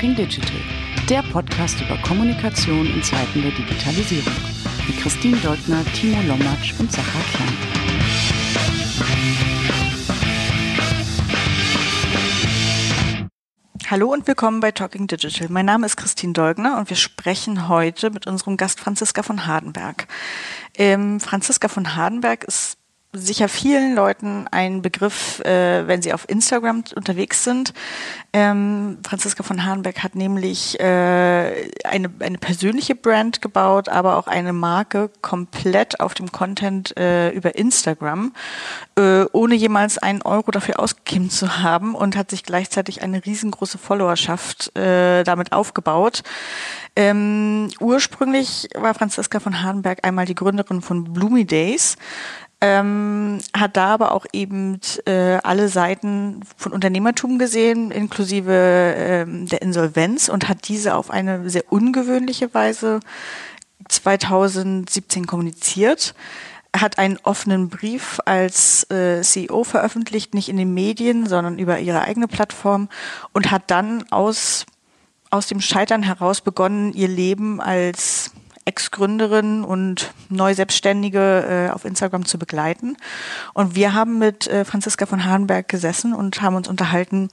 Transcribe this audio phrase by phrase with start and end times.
[0.00, 0.56] Talking Digital,
[1.10, 4.32] der Podcast über Kommunikation in Zeiten der Digitalisierung.
[4.86, 7.48] Mit Christine Deutner, Timo Lommatsch und Sacha Klein.
[13.90, 15.48] Hallo und willkommen bei Talking Digital.
[15.50, 20.06] Mein Name ist Christine Dolgner und wir sprechen heute mit unserem Gast Franziska von Hardenberg.
[20.78, 22.79] Ähm, Franziska von Hardenberg ist
[23.12, 27.74] sicher vielen Leuten ein Begriff, äh, wenn sie auf Instagram unterwegs sind.
[28.32, 34.52] Ähm, Franziska von Hahnbeck hat nämlich äh, eine, eine persönliche Brand gebaut, aber auch eine
[34.52, 38.32] Marke komplett auf dem Content äh, über Instagram,
[38.96, 43.78] äh, ohne jemals einen Euro dafür ausgegeben zu haben und hat sich gleichzeitig eine riesengroße
[43.78, 46.22] Followerschaft äh, damit aufgebaut.
[46.94, 51.96] Ähm, ursprünglich war Franziska von Hahnberg einmal die Gründerin von Bloomy Days
[52.60, 59.62] ähm, hat da aber auch eben äh, alle Seiten von Unternehmertum gesehen, inklusive ähm, der
[59.62, 63.00] Insolvenz und hat diese auf eine sehr ungewöhnliche Weise
[63.88, 66.14] 2017 kommuniziert.
[66.72, 71.80] Er hat einen offenen Brief als äh, CEO veröffentlicht, nicht in den Medien, sondern über
[71.80, 72.88] ihre eigene Plattform
[73.32, 74.66] und hat dann aus,
[75.30, 78.32] aus dem Scheitern heraus begonnen, ihr Leben als
[78.64, 82.96] Ex-Gründerin und Neu-Selbstständige äh, auf Instagram zu begleiten.
[83.54, 87.28] Und wir haben mit äh, Franziska von Hahnberg gesessen und haben uns unterhalten,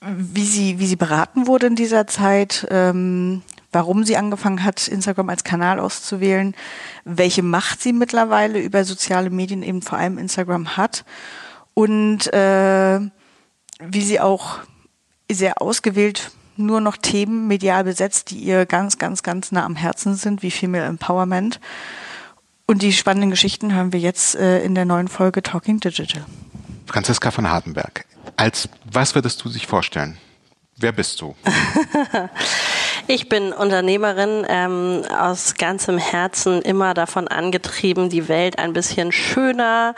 [0.00, 5.28] wie sie, wie sie beraten wurde in dieser Zeit, ähm, warum sie angefangen hat, Instagram
[5.28, 6.54] als Kanal auszuwählen,
[7.04, 11.04] welche Macht sie mittlerweile über soziale Medien, eben vor allem Instagram hat
[11.74, 13.00] und äh,
[13.78, 14.58] wie sie auch
[15.30, 16.32] sehr ausgewählt
[16.66, 20.50] nur noch Themen medial besetzt, die ihr ganz, ganz, ganz nah am Herzen sind, wie
[20.50, 21.60] Female Empowerment.
[22.66, 26.24] Und die spannenden Geschichten hören wir jetzt äh, in der neuen Folge Talking Digital.
[26.86, 28.04] Franziska von Hartenberg,
[28.36, 30.18] als was würdest du sich vorstellen?
[30.76, 31.34] Wer bist du?
[33.06, 39.94] Ich bin Unternehmerin ähm, aus ganzem Herzen, immer davon angetrieben, die Welt ein bisschen schöner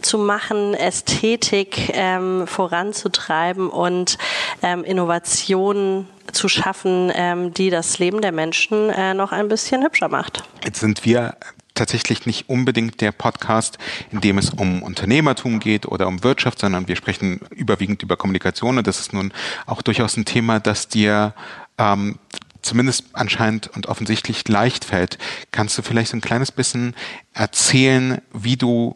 [0.00, 4.18] zu machen, Ästhetik ähm, voranzutreiben und
[4.62, 10.08] ähm, Innovationen zu schaffen, ähm, die das Leben der Menschen äh, noch ein bisschen hübscher
[10.08, 10.44] macht.
[10.64, 11.36] Jetzt sind wir
[11.74, 13.78] tatsächlich nicht unbedingt der Podcast,
[14.10, 18.78] in dem es um Unternehmertum geht oder um Wirtschaft, sondern wir sprechen überwiegend über Kommunikation
[18.78, 19.32] und das ist nun
[19.66, 21.34] auch durchaus ein Thema, das dir
[21.78, 22.18] ähm,
[22.62, 25.18] zumindest anscheinend und offensichtlich leicht fällt.
[25.50, 26.94] Kannst du vielleicht so ein kleines bisschen
[27.34, 28.94] erzählen, wie du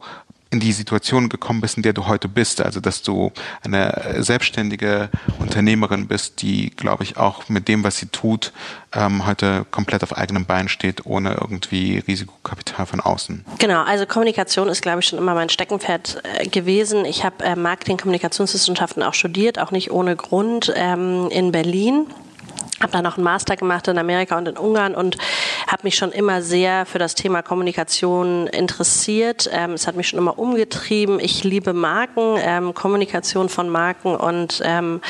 [0.50, 2.60] in die Situation gekommen bist, in der du heute bist.
[2.60, 3.32] Also, dass du
[3.62, 5.10] eine selbstständige
[5.40, 8.52] Unternehmerin bist, die, glaube ich, auch mit dem, was sie tut,
[8.94, 13.44] ähm, heute komplett auf eigenem Bein steht, ohne irgendwie Risikokapital von außen.
[13.58, 17.04] Genau, also Kommunikation ist, glaube ich, schon immer mein Steckenpferd äh, gewesen.
[17.04, 22.06] Ich habe äh, Marketing, Kommunikationswissenschaften auch studiert, auch nicht ohne Grund ähm, in Berlin
[22.80, 25.16] habe dann noch einen Master gemacht in Amerika und in Ungarn und
[25.66, 29.50] habe mich schon immer sehr für das Thema Kommunikation interessiert.
[29.52, 31.18] Ähm, es hat mich schon immer umgetrieben.
[31.20, 35.00] Ich liebe Marken, ähm, Kommunikation von Marken und ähm,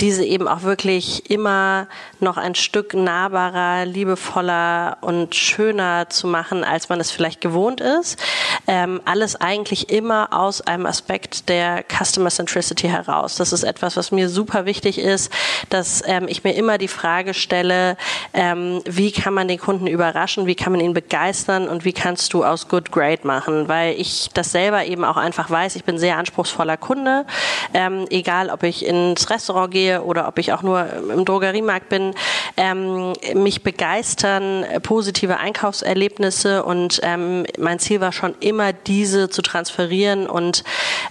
[0.00, 1.88] diese eben auch wirklich immer
[2.20, 8.18] noch ein Stück nahbarer, liebevoller und schöner zu machen, als man es vielleicht gewohnt ist.
[8.66, 13.36] Ähm, alles eigentlich immer aus einem Aspekt der Customer Centricity heraus.
[13.36, 15.30] Das ist etwas, was mir super wichtig ist,
[15.68, 17.96] dass ähm, ich mir immer die Frage stelle,
[18.32, 22.32] ähm, wie kann man den Kunden überraschen, wie kann man ihn begeistern und wie kannst
[22.32, 25.98] du aus Good Great machen, weil ich das selber eben auch einfach weiß, ich bin
[25.98, 27.26] sehr anspruchsvoller Kunde,
[27.74, 32.14] ähm, egal ob ich ins Restaurant gehe oder ob ich auch nur im Drogeriemarkt bin,
[32.56, 40.28] ähm, mich begeistern positive Einkaufserlebnisse und ähm, mein Ziel war schon immer diese zu transferieren
[40.28, 40.62] und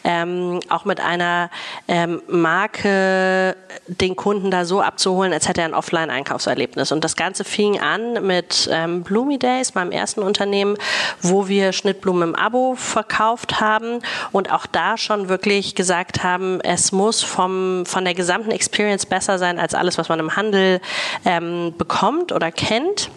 [0.05, 1.49] ähm, auch mit einer
[1.89, 6.91] ähm, Marke den Kunden da so abzuholen, als hätte er ein Offline-Einkaufserlebnis.
[6.91, 10.77] Und das Ganze fing an mit ähm, Bloomy Days, meinem ersten Unternehmen,
[11.21, 13.99] wo wir Schnittblumen im Abo verkauft haben
[14.31, 19.37] und auch da schon wirklich gesagt haben, es muss vom, von der gesamten Experience besser
[19.37, 20.81] sein als alles, was man im Handel
[21.25, 23.09] ähm, bekommt oder kennt.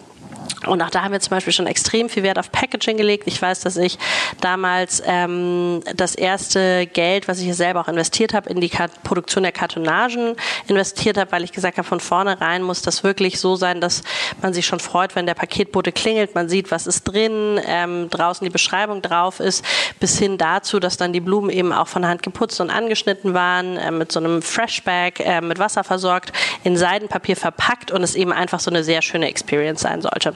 [0.67, 3.23] Und auch da haben wir zum Beispiel schon extrem viel Wert auf Packaging gelegt.
[3.25, 3.97] Ich weiß, dass ich
[4.41, 8.71] damals ähm, das erste Geld, was ich hier selber auch investiert habe, in die
[9.03, 10.35] Produktion der Kartonagen
[10.67, 14.03] investiert habe, weil ich gesagt habe, von vornherein muss das wirklich so sein, dass
[14.41, 18.45] man sich schon freut, wenn der Paketbote klingelt, man sieht, was ist drin, ähm, draußen
[18.45, 19.65] die Beschreibung drauf ist,
[19.99, 23.77] bis hin dazu, dass dann die Blumen eben auch von Hand geputzt und angeschnitten waren,
[23.77, 26.31] äh, mit so einem Freshbag, äh, mit Wasser versorgt,
[26.63, 30.35] in Seidenpapier verpackt und es eben einfach so eine sehr schöne Experience sein sollte.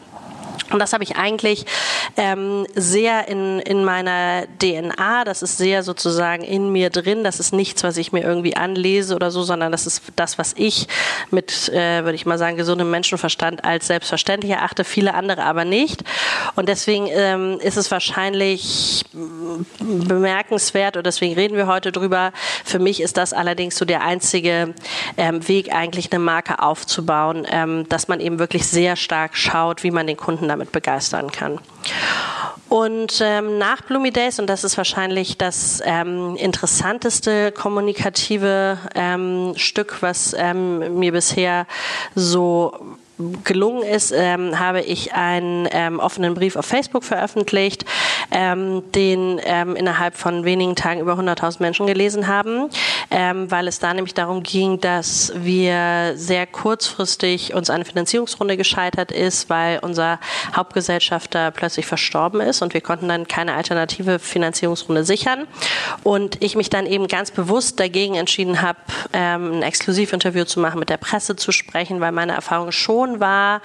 [0.72, 1.66] Und das habe ich eigentlich
[2.18, 7.54] ähm, sehr in, in meiner DNA, das ist sehr sozusagen in mir drin, das ist
[7.54, 10.88] nichts, was ich mir irgendwie anlese oder so, sondern das ist das, was ich
[11.30, 16.04] mit, äh, würde ich mal sagen, gesundem Menschenverstand als selbstverständlich erachte, viele andere aber nicht.
[16.56, 19.04] Und deswegen ähm, ist es wahrscheinlich
[19.80, 22.32] bemerkenswert und deswegen reden wir heute drüber.
[22.64, 24.74] Für mich ist das allerdings so der einzige
[25.18, 29.92] ähm, Weg, eigentlich eine Marke aufzubauen, ähm, dass man eben wirklich sehr stark schaut, wie
[29.92, 31.60] man den Kunden damit begeistern kann.
[32.68, 40.02] Und ähm, nach Bloomy Days, und das ist wahrscheinlich das ähm, interessanteste kommunikative ähm, Stück,
[40.02, 41.68] was ähm, mir bisher
[42.16, 42.74] so
[43.44, 47.86] gelungen ist, ähm, habe ich einen ähm, offenen Brief auf Facebook veröffentlicht,
[48.32, 52.70] ähm, den ähm, innerhalb von wenigen Tagen über 100.000 Menschen gelesen haben,
[53.12, 59.12] ähm, weil es da nämlich darum ging, dass wir sehr kurzfristig uns eine Finanzierungsrunde gescheitert
[59.12, 60.20] ist, weil unser
[60.54, 65.48] Hauptgesellschafter plötzlich verstorben ist und wir konnten dann keine alternative Finanzierungsrunde sichern.
[66.04, 68.80] Und ich mich dann eben ganz bewusst dagegen entschieden habe,
[69.14, 73.20] ähm, ein Exklusivinterview zu machen, mit der Presse zu sprechen, weil meine Erfahrung schon Situation
[73.20, 73.62] war,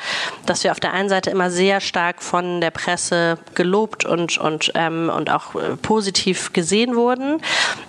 [0.47, 4.73] dass wir auf der einen Seite immer sehr stark von der Presse gelobt und, und,
[4.75, 7.41] ähm, und auch äh, positiv gesehen wurden,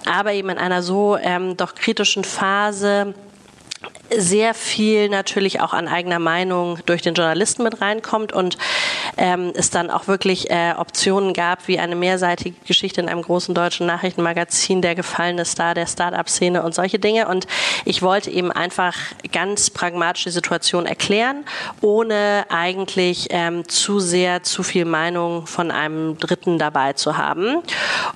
[0.06, 3.14] aber eben in einer so ähm, doch kritischen Phase,
[4.16, 8.58] sehr viel natürlich auch an eigener Meinung durch den Journalisten mit reinkommt und
[9.18, 13.54] ähm, es dann auch wirklich äh, Optionen gab, wie eine mehrseitige Geschichte in einem großen
[13.54, 17.28] deutschen Nachrichtenmagazin, der gefallene Star der Start-up-Szene und solche Dinge.
[17.28, 17.48] Und
[17.86, 18.96] ich wollte eben einfach
[19.32, 21.46] ganz pragmatisch die Situation erklären,
[21.82, 27.58] ohne eigentlich ähm, zu sehr zu viel Meinung von einem Dritten dabei zu haben.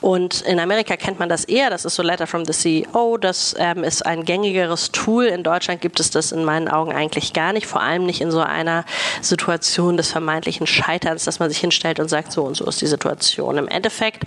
[0.01, 3.55] Und in Amerika kennt man das eher, das ist so Letter from the CEO, das
[3.57, 5.25] ähm, ist ein gängigeres Tool.
[5.25, 8.31] In Deutschland gibt es das in meinen Augen eigentlich gar nicht, vor allem nicht in
[8.31, 8.85] so einer
[9.21, 12.87] Situation des vermeintlichen Scheiterns, dass man sich hinstellt und sagt, so und so ist die
[12.87, 13.57] Situation.
[13.57, 14.23] Im Endeffekt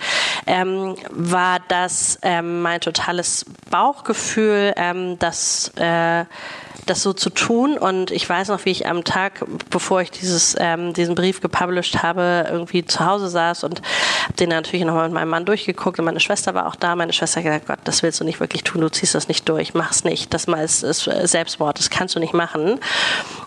[0.46, 6.24] ähm, war das ähm, mein totales Bauchgefühl, ähm, dass äh,
[6.90, 7.78] das so zu tun.
[7.78, 12.02] Und ich weiß noch, wie ich am Tag, bevor ich dieses, ähm, diesen Brief gepublished
[12.02, 13.82] habe, irgendwie zu Hause saß und
[14.24, 16.96] habe den natürlich nochmal mit meinem Mann durchgeguckt und meine Schwester war auch da.
[16.96, 19.48] Meine Schwester hat gesagt, Gott, das willst du nicht wirklich tun, du ziehst das nicht
[19.48, 20.34] durch, mach's nicht.
[20.34, 22.80] Das ist, ist Selbstmord, das kannst du nicht machen.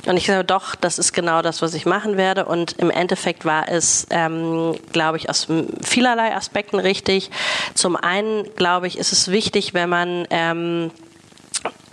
[0.06, 2.46] Und ich sage, doch, das ist genau das, was ich machen werde.
[2.46, 5.48] Und im Endeffekt war es, ähm, glaube ich, aus
[5.82, 7.30] vielerlei Aspekten richtig.
[7.74, 10.92] Zum einen, glaube ich, ist es wichtig, wenn man ähm,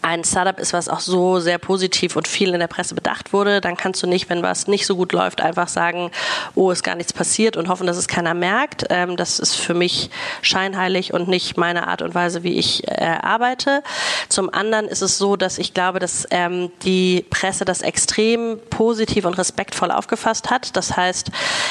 [0.02, 3.60] ein Startup ist, was auch so sehr positiv und viel in der Presse bedacht wurde,
[3.60, 6.10] dann kannst du nicht, wenn was nicht so gut läuft, einfach sagen,
[6.54, 8.86] oh, ist gar nichts passiert und hoffen, dass es keiner merkt.
[8.90, 10.10] Ähm, das ist für mich
[10.42, 13.82] scheinheilig und nicht meine Art und Weise, wie ich äh, arbeite.
[14.28, 19.24] Zum anderen ist es so, dass ich glaube, dass ähm, die Presse das extrem positiv
[19.24, 20.76] und respektvoll aufgefasst hat.
[20.76, 21.30] Das heißt,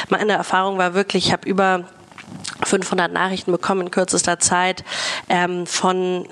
[0.10, 1.86] meine Erfahrung war wirklich, ich habe über
[2.64, 4.84] 500 Nachrichten bekommen in kürzester Zeit
[5.30, 6.28] ähm, von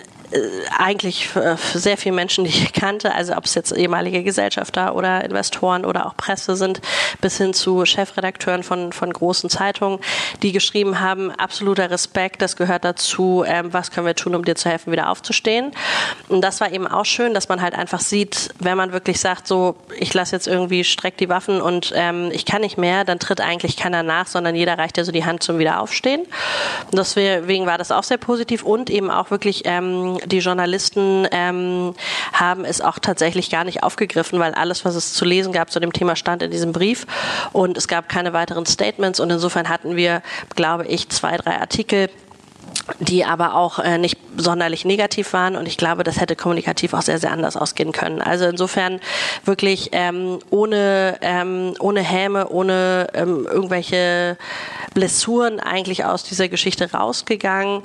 [0.78, 4.96] eigentlich für, für, sehr viele Menschen, die ich kannte, also ob es jetzt ehemalige Gesellschafter
[4.96, 6.82] oder Investoren oder auch Presse sind,
[7.22, 10.00] bis hin zu Chefredakteuren von, von großen Zeitungen,
[10.42, 14.56] die geschrieben haben, absoluter Respekt, das gehört dazu, ähm, was können wir tun, um dir
[14.56, 15.72] zu helfen, wieder aufzustehen.
[16.28, 19.48] Und das war eben auch schön, dass man halt einfach sieht, wenn man wirklich sagt,
[19.48, 23.20] so, ich lasse jetzt irgendwie, streck die Waffen und ähm, ich kann nicht mehr, dann
[23.20, 26.22] tritt eigentlich keiner nach, sondern jeder reicht ja so die Hand zum Wiederaufstehen.
[26.92, 31.94] Und deswegen war das auch sehr positiv und eben auch wirklich ähm, die Journalisten ähm,
[32.34, 35.80] haben es auch tatsächlich gar nicht aufgegriffen, weil alles, was es zu lesen gab zu
[35.80, 37.06] dem Thema, stand in diesem Brief.
[37.54, 39.20] Und es gab keine weiteren Statements.
[39.20, 40.22] Und insofern hatten wir,
[40.56, 42.10] glaube ich, zwei, drei Artikel
[43.00, 47.02] die aber auch äh, nicht sonderlich negativ waren und ich glaube, das hätte kommunikativ auch
[47.02, 48.22] sehr, sehr anders ausgehen können.
[48.22, 49.00] Also insofern
[49.44, 54.38] wirklich ähm, ohne, ähm, ohne Häme, ohne ähm, irgendwelche
[54.94, 57.82] Blessuren eigentlich aus dieser Geschichte rausgegangen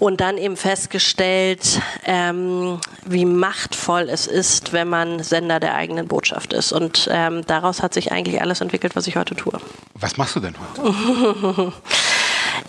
[0.00, 6.52] und dann eben festgestellt, ähm, wie machtvoll es ist, wenn man Sender der eigenen Botschaft
[6.52, 6.72] ist.
[6.72, 9.58] Und ähm, daraus hat sich eigentlich alles entwickelt, was ich heute tue.
[9.94, 11.72] Was machst du denn heute?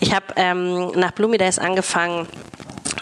[0.00, 2.26] ich habe ähm, nach Bloomy Days angefangen,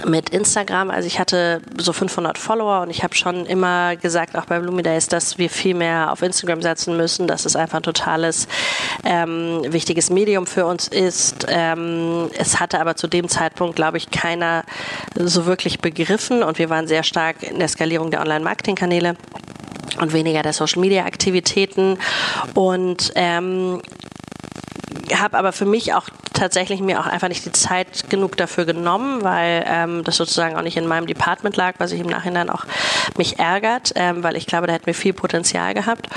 [0.06, 0.90] mit Instagram.
[0.90, 4.82] Also ich hatte so 500 Follower und ich habe schon immer gesagt, auch bei Bloomy
[4.82, 8.48] Days, dass wir viel mehr auf Instagram setzen müssen, dass es einfach ein totales
[9.04, 11.46] ähm, wichtiges Medium für uns ist.
[11.48, 14.64] Ähm, es hatte aber zu dem Zeitpunkt, glaube ich, keiner
[15.16, 19.16] so wirklich begriffen und wir waren sehr stark in der Skalierung der Online-Marketing-Kanäle
[20.00, 21.98] und weniger der Social-Media-Aktivitäten
[22.54, 23.82] und ähm,
[25.14, 29.22] habe aber für mich auch tatsächlich mir auch einfach nicht die Zeit genug dafür genommen,
[29.22, 32.64] weil ähm, das sozusagen auch nicht in meinem Department lag, was ich im Nachhinein auch
[33.16, 36.08] mich ärgert, ähm, weil ich glaube, da hätten wir viel Potenzial gehabt.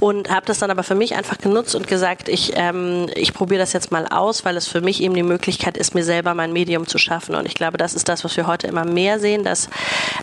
[0.00, 3.60] Und habe das dann aber für mich einfach genutzt und gesagt, ich, ähm, ich probiere
[3.60, 6.52] das jetzt mal aus, weil es für mich eben die Möglichkeit ist, mir selber mein
[6.52, 7.34] Medium zu schaffen.
[7.34, 9.68] Und ich glaube, das ist das, was wir heute immer mehr sehen, dass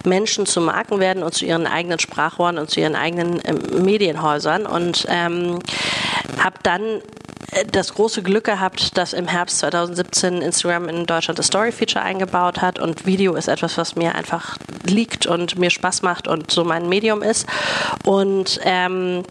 [0.06, 4.66] Menschen zu Marken werden und zu ihren eigenen Sprachrohren und zu ihren eigenen ähm, Medienhäusern.
[4.66, 5.60] Und ähm,
[6.40, 7.02] habe dann äh,
[7.72, 12.80] das große Glück gehabt, dass im Herbst 2017 Instagram in Deutschland das Story-Feature eingebaut hat
[12.80, 16.88] und Video ist etwas, was mir einfach liegt und mir Spaß macht und so mein
[16.88, 17.48] Medium ist.
[18.06, 19.24] Und ähm,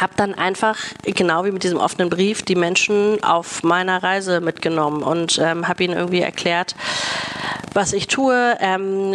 [0.00, 5.02] habe dann einfach, genau wie mit diesem offenen Brief, die Menschen auf meiner Reise mitgenommen
[5.02, 6.74] und ähm, habe ihnen irgendwie erklärt,
[7.74, 9.14] was ich tue, ähm,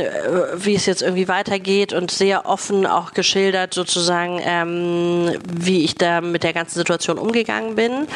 [0.55, 6.21] wie es jetzt irgendwie weitergeht und sehr offen auch geschildert sozusagen, ähm, wie ich da
[6.21, 8.07] mit der ganzen Situation umgegangen bin.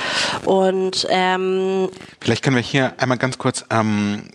[0.44, 1.90] Und ähm,
[2.20, 4.30] vielleicht können wir hier einmal ganz kurz ähm,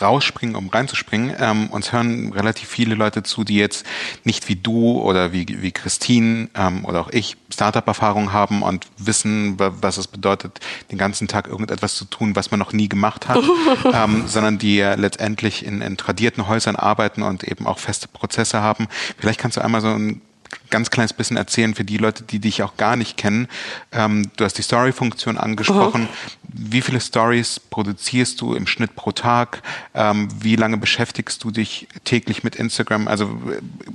[0.00, 1.34] rausspringen, um reinzuspringen.
[1.38, 3.84] Ähm, uns hören relativ viele Leute zu, die jetzt
[4.24, 9.56] nicht wie du oder wie, wie Christine ähm, oder auch ich Startup-Erfahrung haben und wissen,
[9.58, 10.60] was es bedeutet,
[10.90, 13.42] den ganzen Tag irgendetwas zu tun, was man noch nie gemacht hat,
[13.92, 18.88] ähm, sondern die letztendlich in, in tradierten Häusern arbeiten und eben auch feste Prozesse haben.
[19.18, 20.22] Vielleicht kannst du einmal so ein
[20.70, 23.48] ganz kleines bisschen erzählen für die Leute, die dich auch gar nicht kennen.
[23.92, 26.08] Ähm, du hast die Story-Funktion angesprochen.
[26.52, 29.62] Wie viele Stories produzierst du im Schnitt pro Tag?
[29.94, 33.08] Ähm, wie lange beschäftigst du dich täglich mit Instagram?
[33.08, 33.30] Also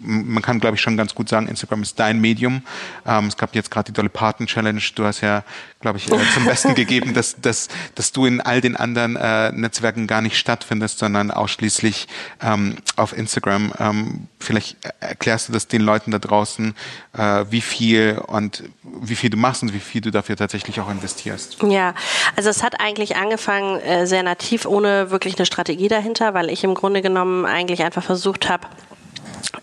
[0.02, 2.64] man kann, glaube ich, schon ganz gut sagen, Instagram ist dein Medium.
[3.06, 4.82] Ähm, es gab jetzt gerade die Dolly Parton Challenge.
[4.96, 5.44] Du hast ja,
[5.82, 9.52] glaube ich, äh, zum Besten gegeben, dass, dass, dass du in all den anderen äh,
[9.52, 12.08] Netzwerken gar nicht stattfindest, sondern ausschließlich
[12.42, 13.74] ähm, auf Instagram.
[13.80, 16.76] Ähm, vielleicht erklärst du das den Leuten da draußen,
[17.14, 20.90] äh, wie viel und wie viel du machst und wie viel du dafür tatsächlich auch
[20.90, 21.58] investierst.
[21.64, 21.94] Ja,
[22.36, 26.64] also es hat eigentlich angefangen äh, sehr nativ, ohne wirklich eine Strategie dahinter, weil ich
[26.64, 28.68] im Grunde genommen eigentlich einfach versucht habe,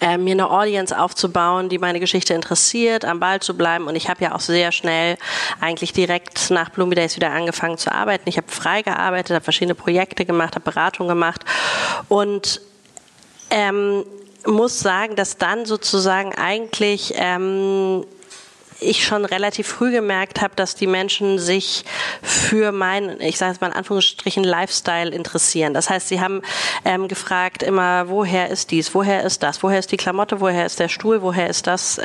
[0.01, 3.87] äh, mir eine Audience aufzubauen, die meine Geschichte interessiert, am Ball zu bleiben.
[3.87, 5.17] Und ich habe ja auch sehr schnell
[5.61, 8.29] eigentlich direkt nach Bloomy Days wieder angefangen zu arbeiten.
[8.29, 11.45] Ich habe frei gearbeitet, habe verschiedene Projekte gemacht, habe Beratung gemacht
[12.09, 12.61] und
[13.51, 14.05] ähm,
[14.47, 18.05] muss sagen, dass dann sozusagen eigentlich ähm,
[18.81, 21.85] ich schon relativ früh gemerkt habe, dass die Menschen sich
[22.23, 25.75] für meinen, ich sage es mal in Anführungsstrichen, Lifestyle interessieren.
[25.75, 26.43] Das heißt, sie haben
[26.85, 30.81] ähm, gefragt immer, woher ist dies, woher ist das, woher ist die Klamotte, woher ist
[30.81, 32.05] der Stuhl, woher ist das, äh,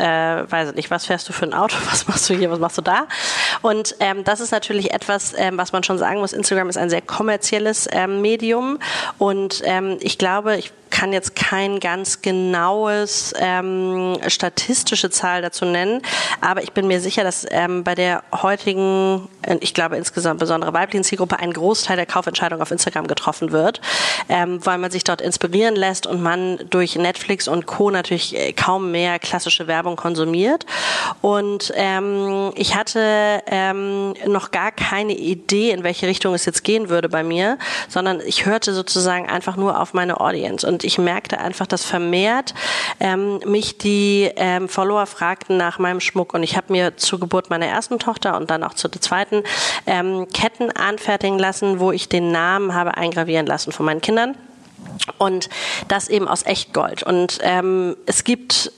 [0.51, 2.77] weiß ich nicht, was fährst du für ein Auto, was machst du hier, was machst
[2.77, 3.07] du da?
[3.61, 6.89] Und ähm, das ist natürlich etwas, ähm, was man schon sagen muss, Instagram ist ein
[6.89, 8.79] sehr kommerzielles ähm, Medium
[9.17, 16.01] und ähm, ich glaube, ich kann jetzt kein ganz genaues ähm, statistische Zahl dazu nennen,
[16.41, 20.74] aber ich bin mir sicher, dass ähm, bei der heutigen, äh, ich glaube insgesamt besondere
[20.74, 23.81] weiblichen Zielgruppe ein Großteil der Kaufentscheidung auf Instagram getroffen wird,
[24.29, 27.91] ähm, weil man sich dort inspirieren lässt und man durch Netflix und Co.
[27.91, 30.65] natürlich äh, kaum mehr klassische Werbung konsumiert.
[31.22, 36.89] Und ähm, ich hatte ähm, noch gar keine Idee, in welche Richtung es jetzt gehen
[36.89, 40.67] würde bei mir, sondern ich hörte sozusagen einfach nur auf meine Audience.
[40.67, 42.53] Und ich merkte einfach, dass vermehrt
[43.00, 46.33] ähm, mich die ähm, Follower fragten nach meinem Schmuck.
[46.33, 49.43] Und ich habe mir zur Geburt meiner ersten Tochter und dann auch zur zweiten
[49.86, 54.36] ähm, Ketten anfertigen lassen, wo ich den Namen habe eingravieren lassen von meinen Kindern.
[55.17, 55.50] Und
[55.88, 57.03] das eben aus Echtgold.
[57.03, 58.71] Und ähm, es gibt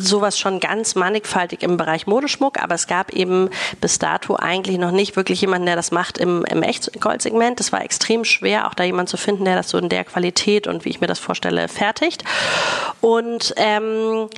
[0.00, 4.90] sowas schon ganz mannigfaltig im Bereich Modeschmuck, aber es gab eben bis dato eigentlich noch
[4.90, 7.60] nicht wirklich jemanden, der das macht im, im Echtgoldsegment.
[7.60, 10.66] Das war extrem schwer, auch da jemanden zu finden, der das so in der Qualität
[10.66, 12.24] und wie ich mir das vorstelle, fertigt.
[13.00, 14.28] Und ähm,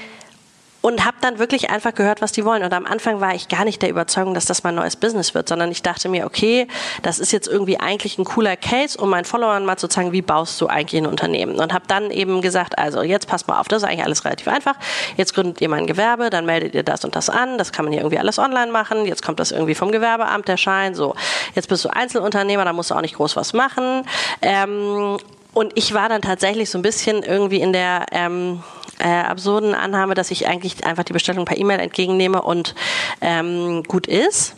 [0.85, 2.63] und habe dann wirklich einfach gehört, was die wollen.
[2.63, 5.49] Und am Anfang war ich gar nicht der Überzeugung, dass das mein neues Business wird,
[5.49, 6.69] sondern ich dachte mir, okay,
[7.01, 10.21] das ist jetzt irgendwie eigentlich ein cooler Case, um meinen Followern mal zu zeigen, wie
[10.21, 11.59] baust du eigentlich ein Unternehmen.
[11.59, 14.47] Und habe dann eben gesagt, also jetzt passt mal auf, das ist eigentlich alles relativ
[14.47, 14.75] einfach.
[15.17, 17.87] Jetzt gründet ihr mal ein Gewerbe, dann meldet ihr das und das an, das kann
[17.87, 19.07] man hier irgendwie alles online machen.
[19.07, 20.95] Jetzt kommt das irgendwie vom Gewerbeamt der Schein.
[20.95, 21.15] So,
[21.55, 24.03] jetzt bist du Einzelunternehmer, da musst du auch nicht groß was machen.
[24.43, 25.17] Ähm,
[25.55, 28.63] und ich war dann tatsächlich so ein bisschen irgendwie in der ähm,
[28.99, 32.75] äh, absurden Annahme, dass ich eigentlich einfach die Bestellung per E-Mail entgegennehme und
[33.21, 34.57] ähm, gut ist.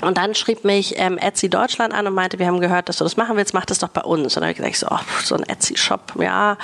[0.00, 3.04] Und dann schrieb mich ähm, Etsy Deutschland an und meinte, wir haben gehört, dass du
[3.04, 4.36] das machen willst, mach das doch bei uns.
[4.36, 6.56] Und dann habe ich gesagt, so, oh, so ein Etsy-Shop, ja,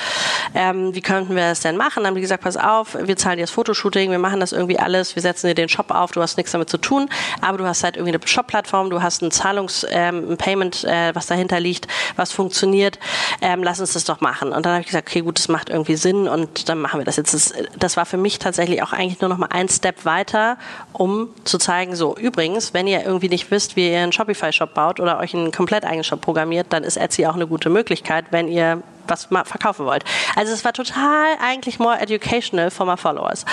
[0.54, 2.02] ähm, wie könnten wir das denn machen?
[2.02, 4.78] Dann haben die gesagt, pass auf, wir zahlen dir das Fotoshooting, wir machen das irgendwie
[4.78, 7.08] alles, wir setzen dir den Shop auf, du hast nichts damit zu tun,
[7.40, 11.14] aber du hast halt irgendwie eine Shop-Plattform, du hast ein Zahlungs-, ähm, ein Payment, äh,
[11.14, 12.98] was dahinter liegt, was funktioniert,
[13.40, 14.52] ähm, lass uns das doch machen.
[14.52, 17.04] Und dann habe ich gesagt, okay, gut, das macht irgendwie Sinn und dann machen wir
[17.04, 17.34] das jetzt.
[17.34, 20.58] Das, das war für mich tatsächlich auch eigentlich nur noch mal ein Step weiter,
[20.92, 24.74] um zu zeigen, so, übrigens, wenn ihr irgendwie irgendwie nicht wisst, wie ihr einen Shopify-Shop
[24.74, 28.26] baut oder euch einen komplett eigenen Shop programmiert, dann ist Etsy auch eine gute Möglichkeit,
[28.30, 30.04] wenn ihr was verkaufen wollt.
[30.34, 33.44] Also es war total eigentlich more educational for my followers.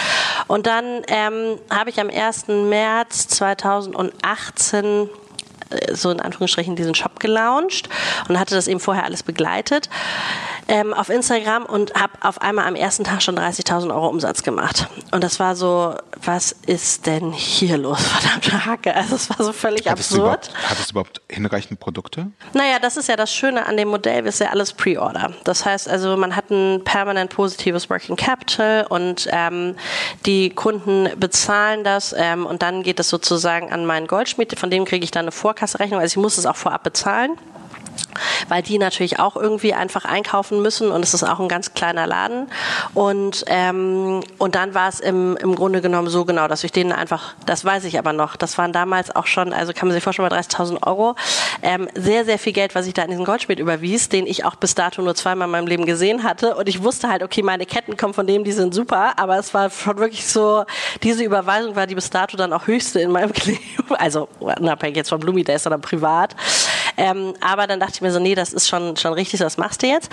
[0.47, 2.47] Und dann ähm, habe ich am 1.
[2.47, 5.07] März 2018 äh,
[5.91, 7.89] so in Anführungsstrichen diesen Shop gelauncht
[8.27, 9.89] und hatte das eben vorher alles begleitet
[10.71, 14.87] ähm, auf Instagram und habe auf einmal am ersten Tag schon 30.000 Euro Umsatz gemacht.
[15.11, 18.95] Und das war so, was ist denn hier los, verdammte Hacke?
[18.95, 20.47] Also es war so völlig hattest absurd.
[20.47, 22.27] Du hattest du überhaupt hinreichend Produkte?
[22.53, 25.33] Naja, das ist ja das Schöne an dem Modell, ist ja alles Pre-Order.
[25.43, 29.75] Das heißt also, man hat ein permanent positives Working Capital und ähm,
[30.25, 34.85] die Kunden bezahlen das ähm, und dann geht es sozusagen an meinen Goldschmied, von dem
[34.85, 37.37] kriege ich dann eine Vorkasserechnung, also ich muss es auch vorab bezahlen
[38.49, 42.07] weil die natürlich auch irgendwie einfach einkaufen müssen und es ist auch ein ganz kleiner
[42.07, 42.47] Laden.
[42.93, 46.91] Und, ähm, und dann war es im, im Grunde genommen so genau, dass ich denen
[46.91, 50.03] einfach, das weiß ich aber noch, das waren damals auch schon, also kann man sich
[50.03, 51.15] vorstellen, bei 30.000 Euro,
[51.61, 54.55] ähm, sehr, sehr viel Geld, was ich da in diesen Goldschmied überwies, den ich auch
[54.55, 56.55] bis dato nur zweimal in meinem Leben gesehen hatte.
[56.55, 59.53] Und ich wusste halt, okay, meine Ketten kommen von dem, die sind super, aber es
[59.53, 60.65] war schon wirklich so,
[61.03, 65.09] diese Überweisung war die bis dato dann auch höchste in meinem Leben, also unabhängig jetzt
[65.09, 66.35] von Blumi Days, sondern privat.
[67.01, 69.81] Ähm, aber dann dachte ich mir so, nee, das ist schon, schon richtig, das machst
[69.81, 70.11] du jetzt.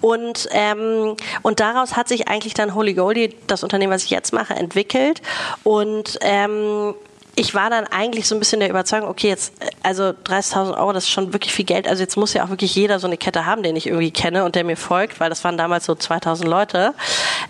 [0.00, 4.32] Und, ähm, und daraus hat sich eigentlich dann Holy Goldie, das Unternehmen, was ich jetzt
[4.32, 5.20] mache, entwickelt.
[5.64, 6.94] Und ähm,
[7.36, 11.04] ich war dann eigentlich so ein bisschen der Überzeugung, okay, jetzt, also 30.000 Euro, das
[11.04, 11.86] ist schon wirklich viel Geld.
[11.86, 14.44] Also jetzt muss ja auch wirklich jeder so eine Kette haben, den ich irgendwie kenne
[14.44, 16.94] und der mir folgt, weil das waren damals so 2000 Leute.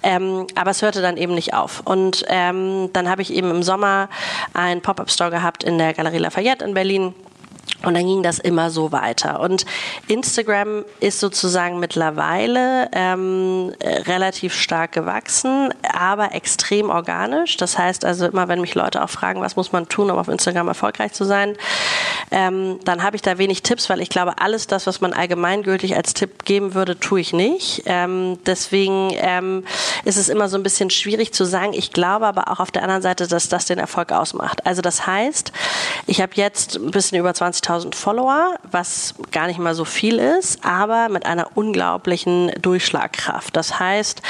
[0.02, 1.82] Ähm, aber es hörte dann eben nicht auf.
[1.84, 4.08] Und ähm, dann habe ich eben im Sommer
[4.52, 7.14] einen Pop-Up-Store gehabt in der Galerie Lafayette in Berlin
[7.82, 9.40] und dann ging das immer so weiter.
[9.40, 9.64] Und
[10.06, 17.56] Instagram ist sozusagen mittlerweile ähm, relativ stark gewachsen, aber extrem organisch.
[17.56, 20.28] Das heißt also immer, wenn mich Leute auch fragen, was muss man tun, um auf
[20.28, 21.56] Instagram erfolgreich zu sein,
[22.30, 25.96] ähm, dann habe ich da wenig Tipps, weil ich glaube, alles das, was man allgemeingültig
[25.96, 27.82] als Tipp geben würde, tue ich nicht.
[27.86, 29.64] Ähm, deswegen ähm,
[30.04, 31.72] ist es immer so ein bisschen schwierig zu sagen.
[31.72, 34.66] Ich glaube aber auch auf der anderen Seite, dass das den Erfolg ausmacht.
[34.66, 35.52] Also das heißt,
[36.06, 40.18] ich habe jetzt ein bisschen über 20.000 50.000 Follower, was gar nicht mal so viel
[40.18, 43.56] ist, aber mit einer unglaublichen Durchschlagkraft.
[43.56, 44.22] Das heißt,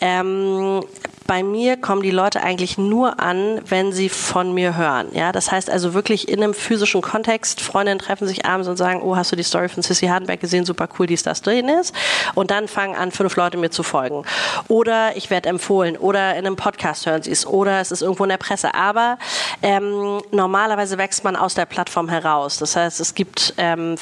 [0.00, 0.82] ähm,
[1.26, 5.08] bei mir kommen die Leute eigentlich nur an, wenn sie von mir hören.
[5.12, 7.60] Ja, das heißt also wirklich in einem physischen Kontext.
[7.60, 10.64] Freundinnen treffen sich abends und sagen, oh, hast du die Story von Sissy Hardenberg gesehen?
[10.64, 11.94] Super cool, dies, das drin ist.
[12.34, 14.24] Und dann fangen an, fünf Leute mir zu folgen.
[14.68, 15.96] Oder ich werde empfohlen.
[15.96, 17.46] Oder in einem Podcast hören sie es.
[17.46, 18.74] Oder es ist irgendwo in der Presse.
[18.74, 19.18] Aber
[19.62, 22.58] ähm, normalerweise wächst man aus der Plattform heraus.
[22.58, 23.96] Das heißt, es gibt ähm,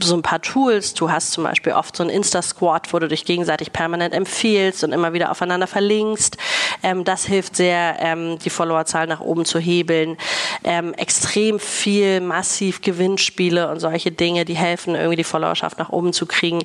[0.00, 0.94] so ein paar Tools.
[0.94, 4.92] Du hast zum Beispiel oft so ein Insta-Squad, wo du dich gegenseitig permanent empfiehlst und
[4.92, 6.36] immer wieder aufeinander verlinkst.
[6.82, 10.16] Ähm, das hilft sehr, ähm, die Followerzahl nach oben zu hebeln.
[10.64, 16.12] Ähm, extrem viel, massiv Gewinnspiele und solche Dinge, die helfen, irgendwie die Followerschaft nach oben
[16.12, 16.64] zu kriegen.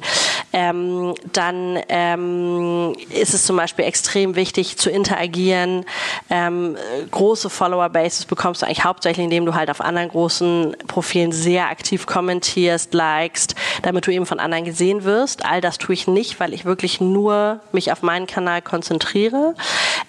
[0.54, 5.86] Ähm, dann ähm, ist es zum Beispiel extrem wichtig zu interagieren.
[6.30, 6.78] Ähm,
[7.12, 12.06] große Follower-Bases bekommst du eigentlich hauptsächlich, indem du halt auf anderen großen Profilen sehr aktiv
[12.06, 15.46] kommentierst, likest, damit du eben von anderen gesehen wirst.
[15.46, 19.56] All das tue ich nicht, weil ich wirklich nur mich auf meinen Kanal konzentriere.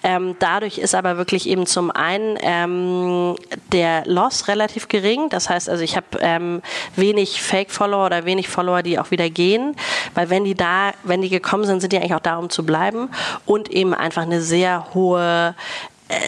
[0.03, 3.35] Ähm, dadurch ist aber wirklich eben zum einen ähm,
[3.71, 5.29] der Loss relativ gering.
[5.29, 6.61] Das heißt also, ich habe ähm,
[6.95, 9.75] wenig Fake-Follower oder wenig Follower, die auch wieder gehen,
[10.13, 12.65] weil wenn die da, wenn die gekommen sind, sind die eigentlich auch da, um zu
[12.65, 13.09] bleiben
[13.45, 15.55] und eben einfach eine sehr hohe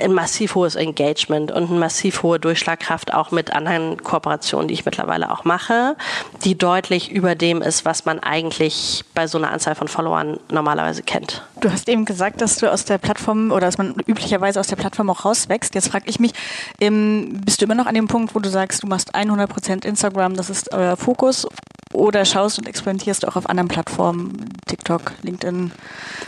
[0.03, 4.85] ein massiv hohes Engagement und eine massiv hohe Durchschlagkraft auch mit anderen Kooperationen, die ich
[4.85, 5.95] mittlerweile auch mache,
[6.43, 11.03] die deutlich über dem ist, was man eigentlich bei so einer Anzahl von Followern normalerweise
[11.03, 11.43] kennt.
[11.65, 14.75] Du hast eben gesagt, dass du aus der Plattform oder dass man üblicherweise aus der
[14.75, 15.73] Plattform auch rauswächst.
[15.73, 16.31] Jetzt frage ich mich,
[16.79, 20.35] ähm, bist du immer noch an dem Punkt, wo du sagst, du machst 100% Instagram,
[20.35, 21.47] das ist euer Fokus
[21.91, 25.71] oder schaust und experimentierst auch auf anderen Plattformen, TikTok, LinkedIn?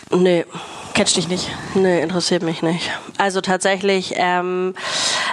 [0.09, 0.45] Nee.
[0.97, 1.51] Catch dich nicht?
[1.75, 2.89] Nee, interessiert mich nicht.
[3.19, 4.73] Also tatsächlich, ähm,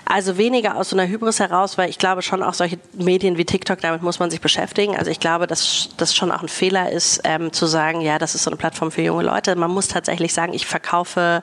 [0.05, 3.47] also weniger aus so einer Hybris heraus, weil ich glaube schon auch solche Medien wie
[3.47, 4.95] TikTok, damit muss man sich beschäftigen.
[4.95, 8.35] Also ich glaube, dass das schon auch ein Fehler ist, ähm, zu sagen, ja, das
[8.35, 9.57] ist so eine Plattform für junge Leute.
[9.57, 11.43] Man muss tatsächlich sagen, ich verkaufe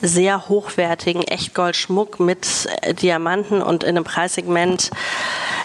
[0.00, 2.46] sehr hochwertigen Echtgoldschmuck mit
[2.82, 4.90] äh, Diamanten und in einem Preissegment,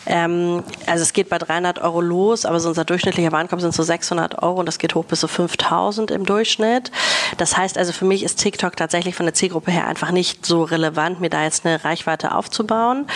[0.05, 3.83] ähm, also es geht bei 300 Euro los, aber so unser durchschnittlicher Warenkorb sind so
[3.83, 6.91] 600 Euro und das geht hoch bis so 5000 im Durchschnitt.
[7.37, 10.63] Das heißt also für mich ist TikTok tatsächlich von der Zielgruppe her einfach nicht so
[10.63, 13.07] relevant, mir da jetzt eine Reichweite aufzubauen.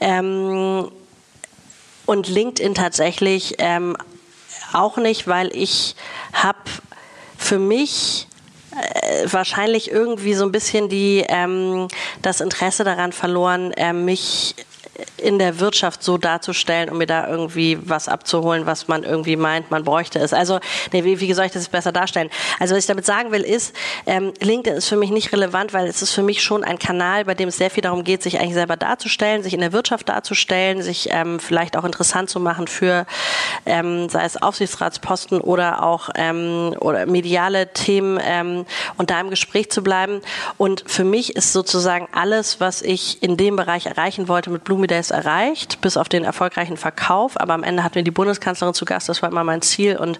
[0.00, 0.90] Ähm,
[2.06, 3.96] und LinkedIn tatsächlich ähm,
[4.72, 5.96] auch nicht, weil ich
[6.32, 6.58] habe
[7.38, 8.26] für mich
[8.76, 11.88] äh, wahrscheinlich irgendwie so ein bisschen die, ähm,
[12.22, 14.54] das Interesse daran verloren, äh, mich
[15.16, 19.70] in der Wirtschaft so darzustellen, um mir da irgendwie was abzuholen, was man irgendwie meint,
[19.70, 20.32] man bräuchte es.
[20.32, 20.60] Also,
[20.92, 22.30] nee, wie, wie soll ich das besser darstellen?
[22.60, 23.74] Also, was ich damit sagen will, ist,
[24.06, 27.24] ähm, LinkedIn ist für mich nicht relevant, weil es ist für mich schon ein Kanal,
[27.24, 30.08] bei dem es sehr viel darum geht, sich eigentlich selber darzustellen, sich in der Wirtschaft
[30.08, 33.06] darzustellen, sich ähm, vielleicht auch interessant zu machen für,
[33.66, 39.70] ähm, sei es Aufsichtsratsposten oder auch ähm, oder mediale Themen ähm, und da im Gespräch
[39.70, 40.20] zu bleiben.
[40.56, 44.83] Und für mich ist sozusagen alles, was ich in dem Bereich erreichen wollte, mit Blumi
[44.86, 47.40] Days erreicht, bis auf den erfolgreichen Verkauf.
[47.40, 50.18] Aber am Ende hatten wir die Bundeskanzlerin zu Gast, das war immer mein Ziel und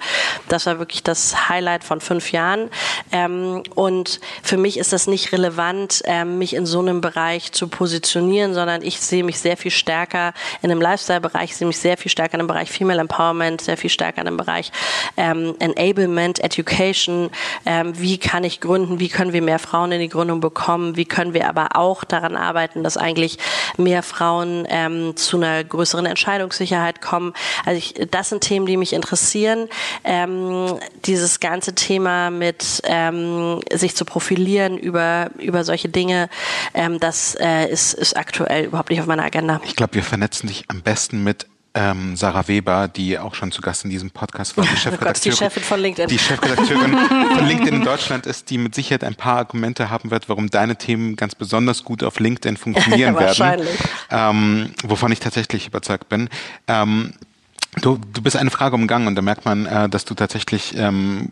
[0.48, 2.70] das war wirklich das Highlight von fünf Jahren.
[3.12, 7.68] Ähm, und für mich ist das nicht relevant, ähm, mich in so einem Bereich zu
[7.68, 11.96] positionieren, sondern ich sehe mich sehr viel stärker in einem Lifestyle-Bereich, ich sehe mich sehr
[11.96, 14.72] viel stärker in einem Bereich Female Empowerment, sehr viel stärker in einem Bereich
[15.16, 17.30] ähm, Enablement, Education.
[17.66, 19.00] Ähm, wie kann ich gründen?
[19.00, 20.96] Wie können wir mehr Frauen in die Gründung bekommen?
[20.96, 23.38] Wie können wir aber auch daran arbeiten, dass eigentlich
[23.76, 27.32] mehr Frauen ähm, zu einer größeren Entscheidungssicherheit kommen?
[27.64, 29.68] Also ich, das sind Themen, die mich interessieren.
[30.04, 36.28] Ähm, dieses ganze Thema mit ähm, sich zu profilieren über über solche Dinge,
[36.74, 39.60] ähm, das äh, ist, ist aktuell überhaupt nicht auf meiner Agenda.
[39.64, 43.60] Ich glaube, wir vernetzen dich am besten mit ähm, Sarah Weber, die auch schon zu
[43.60, 46.08] Gast in diesem Podcast war, die Chefredakteurin, die Chefin von LinkedIn.
[46.08, 46.96] Die Chefredakteurin
[47.36, 50.76] von LinkedIn in Deutschland ist, die mit Sicherheit ein paar Argumente haben wird, warum deine
[50.76, 53.66] Themen ganz besonders gut auf LinkedIn funktionieren werden.
[54.10, 56.28] Ähm, wovon ich tatsächlich überzeugt bin.
[56.68, 57.12] Ähm,
[57.80, 61.30] Du, du bist eine Frage umgangen und da merkt man, äh, dass du tatsächlich ähm,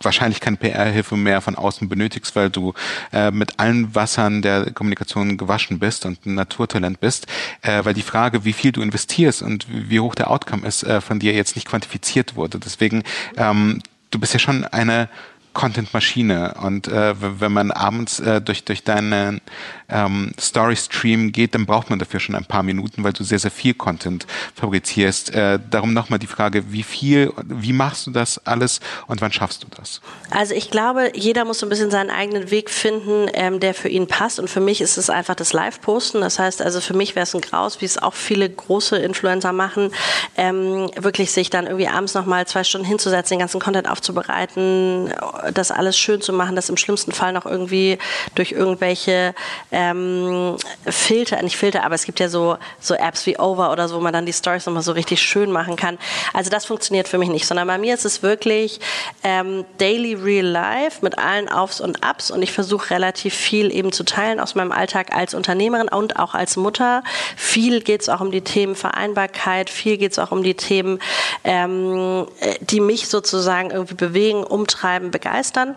[0.00, 2.74] wahrscheinlich keine PR-Hilfe mehr von außen benötigst, weil du
[3.12, 7.26] äh, mit allen Wassern der Kommunikation gewaschen bist und ein Naturtalent bist,
[7.62, 11.00] äh, weil die Frage, wie viel du investierst und wie hoch der Outcome ist, äh,
[11.00, 12.58] von dir jetzt nicht quantifiziert wurde.
[12.58, 13.02] Deswegen,
[13.36, 13.80] ähm,
[14.10, 15.08] du bist ja schon eine
[15.54, 19.40] Content-Maschine und äh, wenn man abends äh, durch durch deinen
[19.88, 23.50] ähm, Story-Stream geht, dann braucht man dafür schon ein paar Minuten, weil du sehr, sehr
[23.50, 25.34] viel Content fabrizierst.
[25.34, 29.62] Äh, darum nochmal die Frage, wie viel, wie machst du das alles und wann schaffst
[29.62, 30.00] du das?
[30.30, 33.88] Also ich glaube, jeder muss so ein bisschen seinen eigenen Weg finden, ähm, der für
[33.88, 34.38] ihn passt.
[34.38, 36.20] Und für mich ist es einfach das Live-Posten.
[36.20, 39.52] Das heißt, also für mich wäre es ein Graus, wie es auch viele große Influencer
[39.52, 39.90] machen,
[40.36, 45.12] ähm, wirklich sich dann irgendwie abends nochmal zwei Stunden hinzusetzen, den ganzen Content aufzubereiten,
[45.54, 47.98] das alles schön zu machen, das im schlimmsten Fall noch irgendwie
[48.34, 49.34] durch irgendwelche
[49.78, 53.96] ähm, Filter, nicht Filter, aber es gibt ja so, so Apps wie Over oder so,
[53.96, 55.98] wo man dann die Stories nochmal so richtig schön machen kann.
[56.34, 58.80] Also das funktioniert für mich nicht, sondern bei mir ist es wirklich
[59.22, 63.92] ähm, Daily Real Life mit allen Aufs und Ups und ich versuche relativ viel eben
[63.92, 67.04] zu teilen aus meinem Alltag als Unternehmerin und auch als Mutter.
[67.36, 70.98] Viel geht es auch um die Themen Vereinbarkeit, viel geht es auch um die Themen,
[71.44, 72.26] ähm,
[72.62, 75.76] die mich sozusagen irgendwie bewegen, umtreiben, begeistern.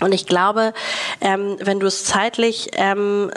[0.00, 0.72] Und ich glaube,
[1.20, 3.30] ähm, wenn du es zeitlich ähm,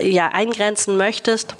[0.00, 1.54] äh, ja, eingrenzen möchtest,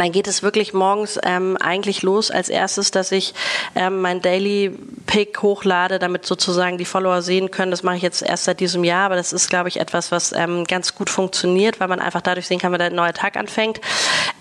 [0.00, 3.34] dann geht es wirklich morgens ähm, eigentlich los als erstes, dass ich
[3.74, 7.70] ähm, mein Daily Pick hochlade, damit sozusagen die Follower sehen können.
[7.70, 10.32] Das mache ich jetzt erst seit diesem Jahr, aber das ist, glaube ich, etwas, was
[10.32, 13.80] ähm, ganz gut funktioniert, weil man einfach dadurch sehen kann, wenn der neue Tag anfängt.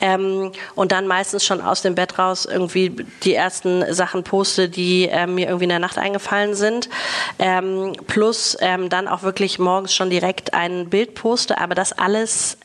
[0.02, 5.06] Ähm, und dann meistens schon aus dem Bett raus irgendwie die ersten Sachen poste, die
[5.06, 6.90] ähm, mir irgendwie in der Nacht eingefallen sind.
[7.40, 12.58] Ähm, plus ähm, dann auch wirklich morgens schon direkt ein Bild poste, aber das alles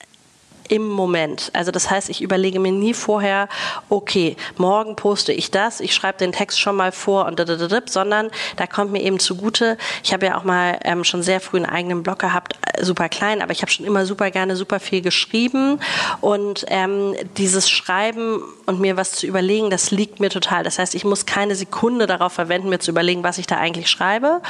[0.71, 1.51] im Moment.
[1.53, 3.49] Also das heißt, ich überlege mir nie vorher,
[3.89, 8.31] okay, morgen poste ich das, ich schreibe den Text schon mal vor und dadadadab, sondern
[8.55, 9.77] da kommt mir eben zugute.
[10.05, 13.09] Ich habe ja auch mal ähm, schon sehr früh einen eigenen Blog gehabt, äh, super
[13.09, 15.81] klein, aber ich habe schon immer super gerne super viel geschrieben
[16.21, 20.63] und ähm, dieses Schreiben und mir was zu überlegen, das liegt mir total.
[20.63, 23.91] Das heißt, ich muss keine Sekunde darauf verwenden, mir zu überlegen, was ich da eigentlich
[23.91, 24.41] schreibe.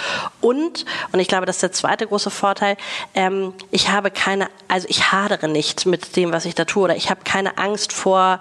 [0.42, 2.76] Und, und ich glaube, das ist der zweite große Vorteil,
[3.14, 6.84] ähm, ich habe keine, also ich hadere nicht mit dem, was ich da tue.
[6.84, 8.40] Oder ich habe keine Angst vor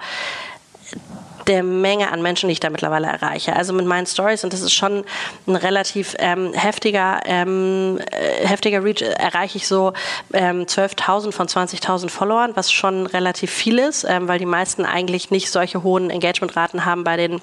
[1.49, 3.55] der Menge an Menschen, die ich da mittlerweile erreiche.
[3.55, 5.03] Also mit meinen Stories, und das ist schon
[5.47, 9.93] ein relativ ähm, heftiger, ähm, äh, heftiger Reach, erreiche ich so
[10.31, 15.31] ähm, 12.000 von 20.000 Followern, was schon relativ viel ist, ähm, weil die meisten eigentlich
[15.31, 17.41] nicht solche hohen Engagementraten haben bei den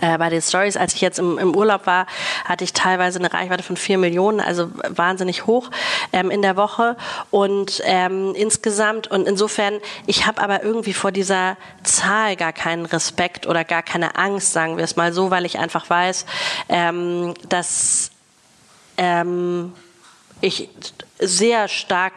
[0.00, 2.06] äh, bei den Stories, als ich jetzt im, im, Urlaub war,
[2.44, 5.70] hatte ich teilweise eine Reichweite von vier Millionen, also wahnsinnig hoch
[6.12, 6.96] ähm, in der Woche.
[7.30, 13.46] Und ähm, insgesamt und insofern, ich habe aber irgendwie vor dieser Zahl gar keinen Respekt
[13.46, 16.24] oder gar keine Angst, sagen wir es mal so, weil ich einfach weiß,
[16.68, 18.10] ähm, dass
[18.96, 19.72] ähm,
[20.40, 20.68] ich
[21.20, 22.12] sehr stark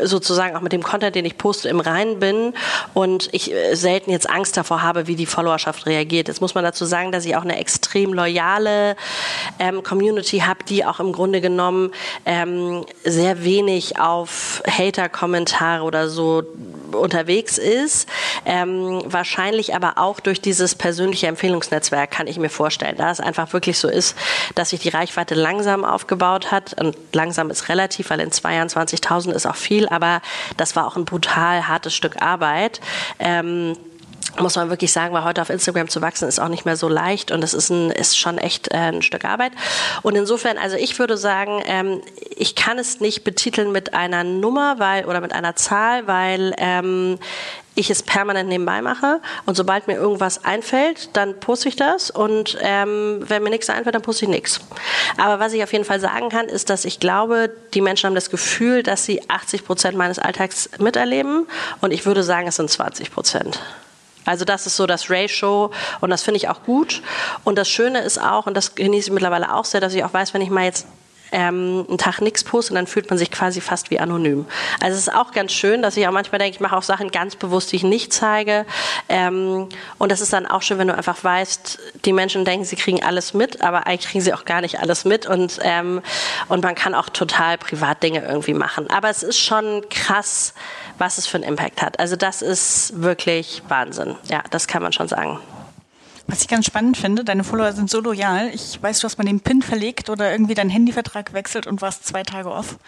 [0.00, 2.54] sozusagen auch mit dem Content, den ich poste, im Reinen bin
[2.94, 6.28] und ich äh, selten jetzt Angst davor habe, wie die Followerschaft reagiert.
[6.28, 8.96] Jetzt muss man dazu sagen, dass ich auch eine extrem loyale
[9.58, 11.92] ähm, Community habe, die auch im Grunde genommen
[12.26, 16.42] ähm, sehr wenig auf Hater-Kommentare oder so
[16.92, 18.08] unterwegs ist.
[18.44, 23.52] Ähm, wahrscheinlich aber auch durch dieses persönliche Empfehlungsnetzwerk kann ich mir vorstellen, da es einfach
[23.52, 24.16] wirklich so ist,
[24.54, 26.74] dass sich die Reichweite langsam aufgebaut hat.
[26.78, 30.20] Und langsam ist relativ, weil in 22.000 ist auch viel, aber
[30.56, 32.80] das war auch ein brutal hartes Stück Arbeit.
[33.18, 33.76] Ähm,
[34.38, 36.88] muss man wirklich sagen, weil heute auf Instagram zu wachsen ist auch nicht mehr so
[36.88, 39.52] leicht und es ist, ein, ist schon echt äh, ein Stück Arbeit.
[40.02, 42.00] Und insofern, also ich würde sagen, ähm,
[42.36, 47.18] ich kann es nicht betiteln mit einer Nummer weil, oder mit einer Zahl, weil ähm,
[47.74, 52.58] ich es permanent nebenbei mache und sobald mir irgendwas einfällt, dann poste ich das und
[52.60, 54.60] ähm, wenn mir nichts einfällt, dann poste ich nichts.
[55.16, 58.14] Aber was ich auf jeden Fall sagen kann, ist, dass ich glaube, die Menschen haben
[58.14, 61.46] das Gefühl, dass sie 80 Prozent meines Alltags miterleben
[61.80, 63.58] und ich würde sagen, es sind 20 Prozent.
[64.24, 67.02] Also das ist so das Ratio und das finde ich auch gut.
[67.44, 70.12] Und das Schöne ist auch, und das genieße ich mittlerweile auch sehr, dass ich auch
[70.14, 70.86] weiß, wenn ich mal jetzt
[71.32, 74.46] ähm, einen Tag nichts poste, dann fühlt man sich quasi fast wie anonym.
[74.80, 77.10] Also es ist auch ganz schön, dass ich auch manchmal denke, ich mache auch Sachen
[77.10, 78.66] ganz bewusst, die ich nicht zeige.
[79.08, 82.76] Ähm, und das ist dann auch schön, wenn du einfach weißt, die Menschen denken, sie
[82.76, 85.26] kriegen alles mit, aber eigentlich kriegen sie auch gar nicht alles mit.
[85.26, 86.02] Und, ähm,
[86.48, 88.90] und man kann auch total privat Dinge irgendwie machen.
[88.90, 90.52] Aber es ist schon krass,
[91.02, 91.98] was es für einen Impact hat.
[91.98, 94.14] Also das ist wirklich Wahnsinn.
[94.30, 95.40] Ja, das kann man schon sagen.
[96.28, 98.52] Was ich ganz spannend finde, deine Follower sind so loyal.
[98.54, 102.06] Ich weiß, du hast mal den PIN verlegt oder irgendwie deinen Handyvertrag wechselt und warst
[102.06, 102.78] zwei Tage off.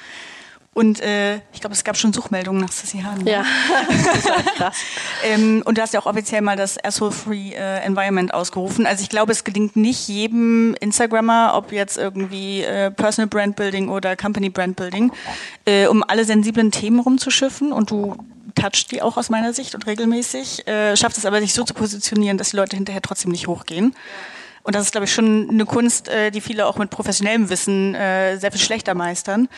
[0.75, 3.23] Und äh, ich glaube, es gab schon Suchmeldungen nach Sissy Hahn.
[3.23, 3.31] Ne?
[3.31, 3.45] Ja,
[3.89, 4.77] das war krass.
[5.25, 8.85] ähm, und du hast ja auch offiziell mal das Asshole-Free äh, Environment ausgerufen.
[8.85, 13.89] Also ich glaube, es gelingt nicht jedem Instagrammer, ob jetzt irgendwie äh, Personal Brand Building
[13.89, 15.13] oder Company Brand Building,
[15.65, 17.73] äh, um alle sensiblen Themen rumzuschiffen.
[17.73, 18.17] Und du
[18.57, 21.75] toucht die auch aus meiner Sicht und regelmäßig, äh, schafft es aber sich so zu
[21.75, 23.95] positionieren, dass die Leute hinterher trotzdem nicht hochgehen.
[24.65, 27.95] Und das ist, glaube ich, schon eine Kunst, äh, die viele auch mit professionellem Wissen
[27.95, 29.49] äh, sehr viel schlechter meistern.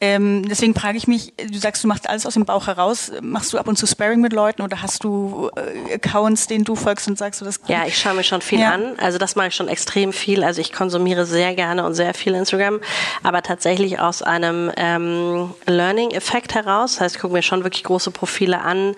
[0.00, 3.12] Ähm, deswegen frage ich mich, du sagst, du machst alles aus dem Bauch heraus.
[3.20, 6.76] Machst du ab und zu Sparring mit Leuten oder hast du äh, Accounts, denen du
[6.76, 7.60] folgst und sagst du das?
[7.66, 8.72] Ja, ich schaue mir schon viel ja.
[8.72, 8.98] an.
[8.98, 10.42] Also das mache ich schon extrem viel.
[10.42, 12.80] Also ich konsumiere sehr gerne und sehr viel Instagram,
[13.22, 16.92] aber tatsächlich aus einem ähm, Learning-Effekt heraus.
[16.92, 18.94] Das heißt, ich gucke mir schon wirklich große Profile an,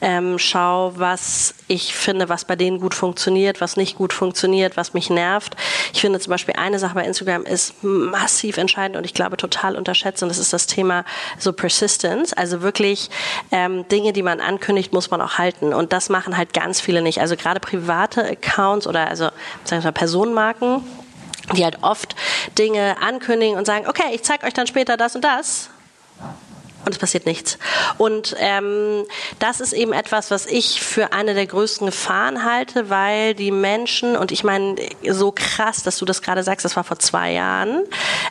[0.00, 4.94] ähm, schau, was ich finde, was bei denen gut funktioniert, was nicht gut funktioniert, was
[4.94, 5.56] mich nervt.
[5.92, 9.76] Ich finde zum Beispiel eine Sache bei Instagram ist massiv entscheidend und ich glaube total
[9.76, 11.04] unterschätzt und das ist das Thema
[11.38, 12.32] so Persistence.
[12.32, 13.10] Also wirklich
[13.50, 17.02] ähm, Dinge, die man ankündigt, muss man auch halten und das machen halt ganz viele
[17.02, 17.20] nicht.
[17.20, 19.30] Also gerade private Accounts oder also
[19.64, 20.84] sagen wir mal Personenmarken
[21.56, 22.14] die halt oft
[22.58, 25.70] Dinge ankündigen und sagen, okay, ich zeige euch dann später das und das
[26.84, 27.58] und es passiert nichts.
[27.98, 29.04] Und ähm,
[29.38, 34.16] das ist eben etwas, was ich für eine der größten Gefahren halte, weil die Menschen,
[34.16, 34.76] und ich meine,
[35.08, 37.84] so krass, dass du das gerade sagst, das war vor zwei Jahren,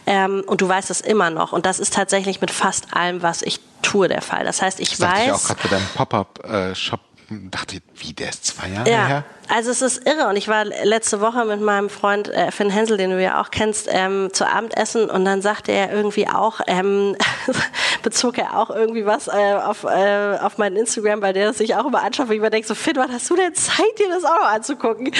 [0.05, 1.53] ähm, und du weißt es immer noch.
[1.53, 4.43] Und das ist tatsächlich mit fast allem, was ich tue, der Fall.
[4.43, 5.25] Das heißt, ich das weiß.
[5.25, 9.05] Ich auch gerade bei deinem Pop-up-Shop äh, dachte, wie, der ist zwei Jahre ja.
[9.07, 9.23] her?
[9.49, 12.97] Also es ist irre und ich war letzte Woche mit meinem Freund äh, Finn Hensel,
[12.97, 17.15] den du ja auch kennst, ähm, zu Abendessen und dann sagte er irgendwie auch, ähm,
[18.03, 21.75] bezog er auch irgendwie was äh, auf, äh, auf mein Instagram, weil der das sich
[21.75, 24.09] auch immer anschaut, wo ich mir denke, so Finn, wann hast du denn Zeit, dir
[24.09, 25.11] das auch noch anzugucken?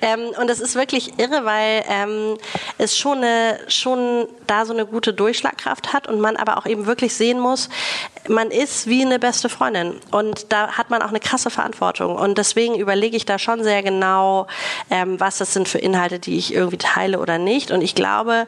[0.00, 2.38] Ähm, und das ist wirklich irre, weil ähm,
[2.78, 6.86] es schon, eine, schon da so eine gute Durchschlagkraft hat und man aber auch eben
[6.86, 7.68] wirklich sehen muss,
[8.28, 12.38] man ist wie eine beste Freundin und da hat man auch eine krasse Verantwortung und
[12.38, 14.46] deswegen überlege ich da schon sehr genau,
[14.90, 17.70] ähm, was das sind für Inhalte, die ich irgendwie teile oder nicht.
[17.70, 18.46] Und ich glaube,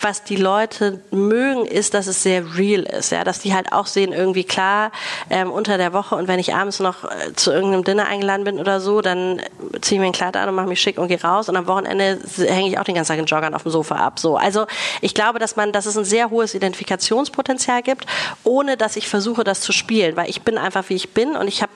[0.00, 3.86] was die Leute mögen, ist, dass es sehr real ist, ja, dass die halt auch
[3.86, 4.92] sehen, irgendwie klar,
[5.30, 8.58] ähm, unter der Woche und wenn ich abends noch äh, zu irgendeinem Dinner eingeladen bin
[8.58, 9.40] oder so, dann
[9.80, 11.66] ziehe ich mir ein Kleid an und mache mich schick und gehe raus und am
[11.66, 14.36] Wochenende hänge ich auch den ganzen Tag in Joggern auf dem Sofa ab, so.
[14.36, 14.66] Also,
[15.00, 18.06] ich glaube, dass man, dass es ein sehr hohes Identifikationspotenzial gibt,
[18.44, 21.48] ohne dass ich versuche, das zu spielen, weil ich bin einfach, wie ich bin und
[21.48, 21.72] ich habe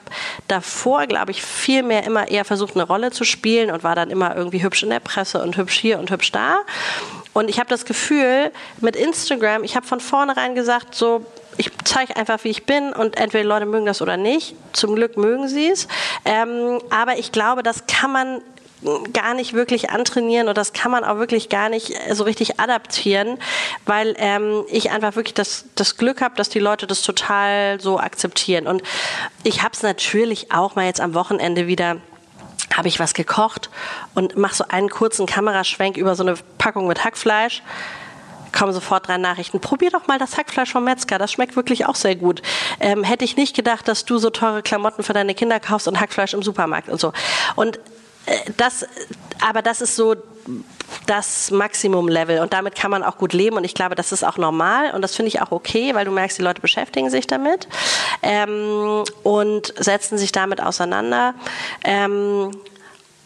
[0.46, 4.11] davor, glaube ich, viel mehr immer eher versucht, eine Rolle zu spielen und war dann
[4.11, 6.61] immer irgendwie hübsch in der Presse und hübsch hier und hübsch da
[7.40, 11.24] und ich habe das Gefühl, mit Instagram, ich habe von vornherein gesagt, so,
[11.57, 14.55] ich zeige einfach, wie ich bin und entweder Leute mögen das oder nicht.
[14.72, 15.88] Zum Glück mögen sie es.
[16.24, 18.42] Ähm, aber ich glaube, das kann man
[19.12, 22.61] gar nicht wirklich antrainieren und das kann man auch wirklich gar nicht äh, so richtig
[22.61, 23.38] adaptieren,
[23.87, 27.98] weil ähm, ich einfach wirklich das, das Glück habe, dass die Leute das total so
[27.98, 28.66] akzeptieren.
[28.66, 28.83] Und
[29.44, 31.96] ich habe es natürlich auch mal jetzt am Wochenende wieder
[32.74, 33.70] habe ich was gekocht
[34.14, 37.62] und mache so einen kurzen Kameraschwenk über so eine Packung mit Hackfleisch.
[38.52, 39.61] Kommen sofort drei Nachrichten.
[39.61, 41.18] Probier doch mal das Hackfleisch vom Metzger.
[41.18, 42.42] Das schmeckt wirklich auch sehr gut.
[42.80, 46.00] Ähm, hätte ich nicht gedacht, dass du so teure Klamotten für deine Kinder kaufst und
[46.00, 47.12] Hackfleisch im Supermarkt und so.
[47.54, 47.78] Und
[48.26, 48.87] äh, das,
[49.40, 50.16] aber das ist so
[51.07, 54.37] das Maximum-Level und damit kann man auch gut leben und ich glaube, das ist auch
[54.37, 57.68] normal und das finde ich auch okay, weil du merkst, die Leute beschäftigen sich damit
[58.22, 61.35] ähm, und setzen sich damit auseinander.
[61.85, 62.50] Ähm,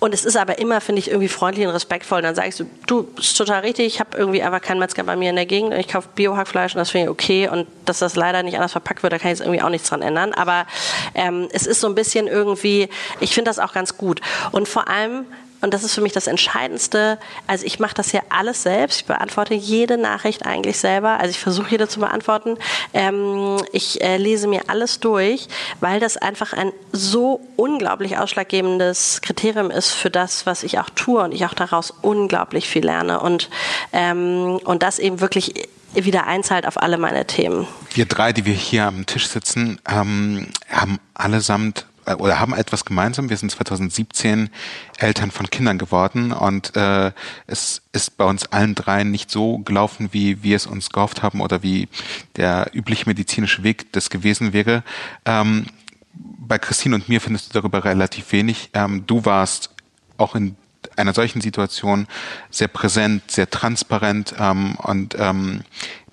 [0.05, 2.20] und es ist aber immer, finde ich, irgendwie freundlich und respektvoll.
[2.20, 5.31] Dann sagst du, du, ist total richtig, ich habe irgendwie einfach keinen Metzger bei mir
[5.31, 7.48] in der Gegend und ich kaufe Biohackfleisch und das finde ich okay.
[7.48, 9.88] Und dass das leider nicht anders verpackt wird, da kann ich jetzt irgendwie auch nichts
[9.88, 10.35] dran ändern.
[10.35, 10.66] Aber
[11.14, 14.20] ähm, es ist so ein bisschen irgendwie, ich finde das auch ganz gut.
[14.53, 15.24] Und vor allem
[15.64, 17.18] und das ist für mich das Entscheidendste.
[17.46, 19.00] Also ich mache das ja alles selbst.
[19.00, 21.18] Ich beantworte jede Nachricht eigentlich selber.
[21.18, 22.59] Also ich versuche jede zu beantworten.
[22.92, 25.48] Ähm, ich äh, lese mir alles durch,
[25.81, 31.22] weil das einfach ein so unglaublich ausschlaggebendes Kriterium ist für das, was ich auch tue
[31.22, 33.48] und ich auch daraus unglaublich viel lerne und,
[33.92, 37.66] ähm, und das eben wirklich wieder einzahlt auf alle meine Themen.
[37.94, 42.85] Wir drei, die wir hier am Tisch sitzen, ähm, haben allesamt äh, oder haben etwas
[42.85, 43.31] gemeinsam.
[43.31, 44.51] Wir sind 2017
[44.99, 47.12] Eltern von Kindern geworden und äh,
[47.47, 51.40] es ist bei uns allen dreien nicht so gelaufen, wie wir es uns gehofft haben
[51.40, 51.88] oder wie
[52.37, 54.83] der übliche medizinische Weg das gewesen wäre.
[55.25, 55.67] Ähm,
[56.12, 58.71] bei Christine und mir findest du darüber relativ wenig.
[58.75, 59.71] Ähm, du warst
[60.17, 60.57] auch in
[60.97, 62.07] einer solchen Situation
[62.51, 65.64] sehr präsent, sehr transparent ähm, und ähm,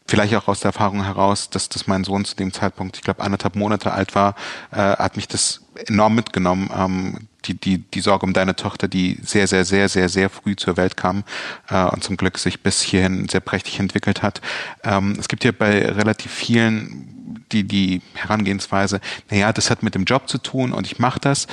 [0.07, 3.21] vielleicht auch aus der Erfahrung heraus, dass, dass mein Sohn zu dem Zeitpunkt, ich glaube,
[3.21, 4.35] anderthalb Monate alt war,
[4.71, 6.69] äh, hat mich das enorm mitgenommen.
[6.75, 10.55] Ähm, die, die, die Sorge um deine Tochter, die sehr, sehr, sehr, sehr, sehr früh
[10.55, 11.23] zur Welt kam
[11.69, 14.41] äh, und zum Glück sich bis hierhin sehr prächtig entwickelt hat.
[14.83, 17.11] Ähm, es gibt ja bei relativ vielen
[17.51, 21.47] die, die Herangehensweise, naja, das hat mit dem Job zu tun und ich mache das.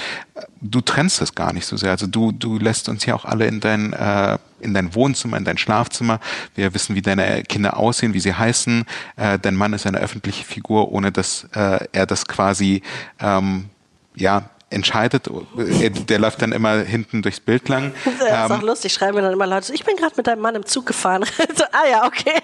[0.60, 1.90] Du trennst das gar nicht so sehr.
[1.90, 5.44] Also du, du lässt uns ja auch alle in dein, äh, in dein Wohnzimmer, in
[5.44, 6.20] dein Schlafzimmer.
[6.54, 8.84] Wir wissen, wie deine Kinder aussehen, wie sie heißen.
[9.16, 12.82] Äh, dein Mann ist eine öffentliche Figur, ohne dass äh, er das quasi
[13.20, 13.70] ähm,
[14.18, 17.92] ja entscheidet, äh, der läuft dann immer hinten durchs Bild lang.
[18.04, 20.40] Das ist ähm, auch lustig, schreiben mir dann immer Leute, ich bin gerade mit deinem
[20.40, 21.24] Mann im Zug gefahren.
[21.57, 22.40] so, ah ja, okay.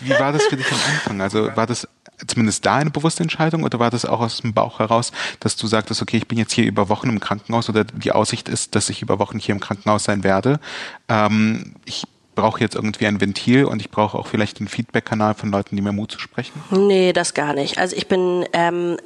[0.00, 1.20] Wie war das für dich am Anfang?
[1.20, 1.86] Also war das
[2.26, 5.66] zumindest da eine bewusste Entscheidung oder war das auch aus dem Bauch heraus, dass du
[5.66, 8.88] sagtest, okay, ich bin jetzt hier über Wochen im Krankenhaus oder die Aussicht ist, dass
[8.88, 10.60] ich über Wochen hier im Krankenhaus sein werde.
[11.08, 15.50] Ähm, ich brauche jetzt irgendwie ein Ventil und ich brauche auch vielleicht einen Feedback-Kanal von
[15.50, 16.52] Leuten, die mir Mut zu sprechen?
[16.70, 17.78] Nee, das gar nicht.
[17.78, 18.96] Also ich bin ähm,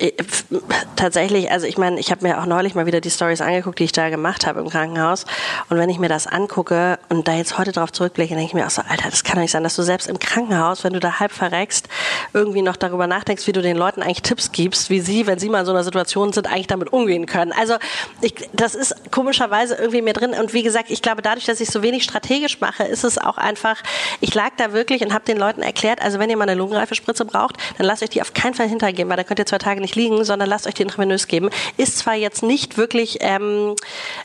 [0.95, 3.85] tatsächlich, also ich meine, ich habe mir auch neulich mal wieder die Stories angeguckt, die
[3.85, 5.25] ich da gemacht habe im Krankenhaus.
[5.69, 8.67] Und wenn ich mir das angucke und da jetzt heute drauf zurückblicke, denke ich mir
[8.67, 11.01] auch so, Alter, das kann doch nicht sein, dass du selbst im Krankenhaus, wenn du
[11.01, 11.89] da halb verreckst,
[12.33, 15.49] irgendwie noch darüber nachdenkst, wie du den Leuten eigentlich Tipps gibst, wie sie, wenn sie
[15.49, 17.53] mal in so einer Situation sind, eigentlich damit umgehen können.
[17.53, 17.75] Also
[18.21, 20.31] ich, das ist komischerweise irgendwie mir drin.
[20.31, 23.39] Und wie gesagt, ich glaube, dadurch, dass ich so wenig strategisch mache, ist es auch
[23.39, 23.77] einfach,
[24.21, 27.25] ich lag da wirklich und habe den Leuten erklärt, also wenn ihr mal eine Lungenreifespritze
[27.25, 29.81] braucht, dann lasst euch die auf keinen Fall hintergeben, weil da könnt ihr zwei Tage
[29.81, 31.51] nicht liegen, sondern lasst euch die intravenös geben.
[31.77, 33.75] Ist zwar jetzt nicht wirklich, ähm,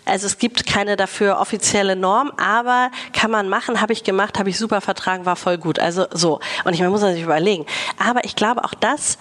[0.06, 4.50] also es gibt keine dafür offizielle Norm, aber kann man machen, habe ich gemacht, habe
[4.50, 5.80] ich super vertragen, war voll gut.
[5.80, 6.40] Also so.
[6.64, 7.66] Und ich man muss sich überlegen.
[7.98, 9.18] Aber ich glaube, auch das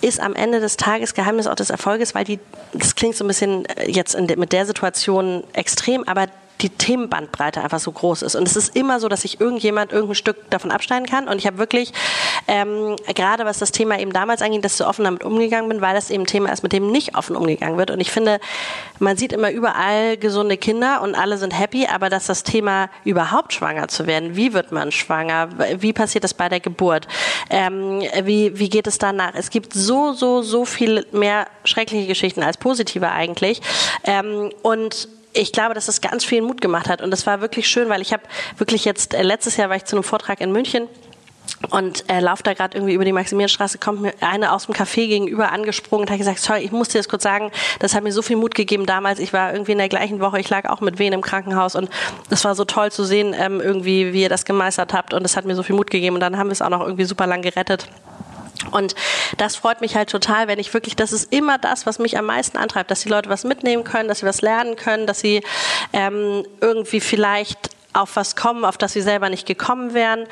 [0.00, 2.38] ist am Ende des Tages Geheimnis auch des Erfolges, weil die,
[2.72, 6.26] das klingt so ein bisschen äh, jetzt de, mit der Situation extrem, aber
[6.62, 8.34] die Themenbandbreite einfach so groß ist.
[8.34, 11.28] Und es ist immer so, dass sich irgendjemand irgendein Stück davon abschneiden kann.
[11.28, 11.92] Und ich habe wirklich,
[12.48, 15.80] ähm, gerade was das Thema eben damals angeht, dass ich so offen damit umgegangen bin,
[15.80, 17.90] weil das eben Thema ist, mit dem nicht offen umgegangen wird.
[17.90, 18.40] Und ich finde,
[18.98, 23.52] man sieht immer überall gesunde Kinder und alle sind happy, aber dass das Thema überhaupt
[23.52, 27.08] schwanger zu werden, wie wird man schwanger, wie passiert das bei der Geburt,
[27.48, 29.34] ähm, wie, wie geht es danach?
[29.34, 33.60] Es gibt so, so, so viel mehr schreckliche Geschichten als positive eigentlich.
[34.04, 37.02] Ähm, und ich glaube, dass das ganz viel Mut gemacht hat.
[37.02, 38.22] Und das war wirklich schön, weil ich habe
[38.58, 40.88] wirklich jetzt, äh, letztes Jahr war ich zu einem Vortrag in München
[41.70, 45.06] und äh, lauft da gerade irgendwie über die Maximilianstraße, kommt mir eine aus dem Café
[45.06, 48.12] gegenüber angesprungen und hat gesagt, sorry, ich muss dir das kurz sagen, das hat mir
[48.12, 49.18] so viel Mut gegeben damals.
[49.18, 51.90] Ich war irgendwie in der gleichen Woche, ich lag auch mit Wehen im Krankenhaus und
[52.30, 55.36] es war so toll zu sehen, ähm, irgendwie, wie ihr das gemeistert habt und es
[55.36, 57.26] hat mir so viel Mut gegeben und dann haben wir es auch noch irgendwie super
[57.26, 57.88] lang gerettet.
[58.70, 58.94] Und
[59.36, 62.26] das freut mich halt total, wenn ich wirklich, das ist immer das, was mich am
[62.26, 65.42] meisten antreibt, dass die Leute was mitnehmen können, dass sie was lernen können, dass sie
[65.92, 70.26] ähm, irgendwie vielleicht auf was kommen, auf das sie selber nicht gekommen wären.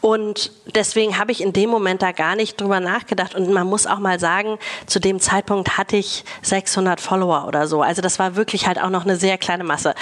[0.00, 3.34] Und deswegen habe ich in dem Moment da gar nicht drüber nachgedacht.
[3.34, 7.82] Und man muss auch mal sagen, zu dem Zeitpunkt hatte ich 600 Follower oder so.
[7.82, 9.94] Also das war wirklich halt auch noch eine sehr kleine Masse.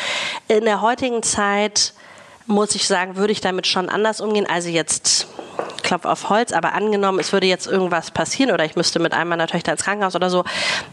[0.48, 1.92] In der heutigen Zeit
[2.46, 4.46] muss ich sagen, würde ich damit schon anders umgehen.
[4.48, 5.28] Also jetzt
[5.82, 9.30] Klopf auf Holz, aber angenommen, es würde jetzt irgendwas passieren oder ich müsste mit einem
[9.30, 10.44] meiner Töchter ins Krankenhaus oder so,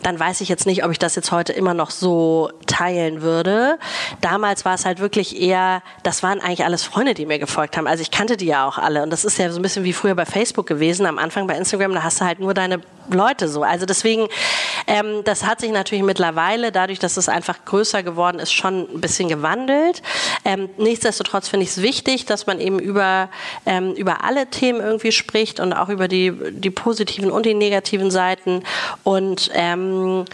[0.03, 3.77] dann weiß ich jetzt nicht, ob ich das jetzt heute immer noch so teilen würde.
[4.21, 7.87] Damals war es halt wirklich eher, das waren eigentlich alles Freunde, die mir gefolgt haben.
[7.87, 9.93] Also ich kannte die ja auch alle und das ist ja so ein bisschen wie
[9.93, 11.05] früher bei Facebook gewesen.
[11.05, 12.81] Am Anfang bei Instagram, da hast du halt nur deine
[13.13, 13.63] Leute so.
[13.63, 14.27] Also deswegen,
[14.87, 19.01] ähm, das hat sich natürlich mittlerweile, dadurch, dass es einfach größer geworden ist, schon ein
[19.01, 20.01] bisschen gewandelt.
[20.45, 23.29] Ähm, nichtsdestotrotz finde ich es wichtig, dass man eben über,
[23.65, 28.11] ähm, über alle Themen irgendwie spricht und auch über die, die positiven und die negativen
[28.11, 28.63] Seiten.
[29.03, 30.25] Und ähm,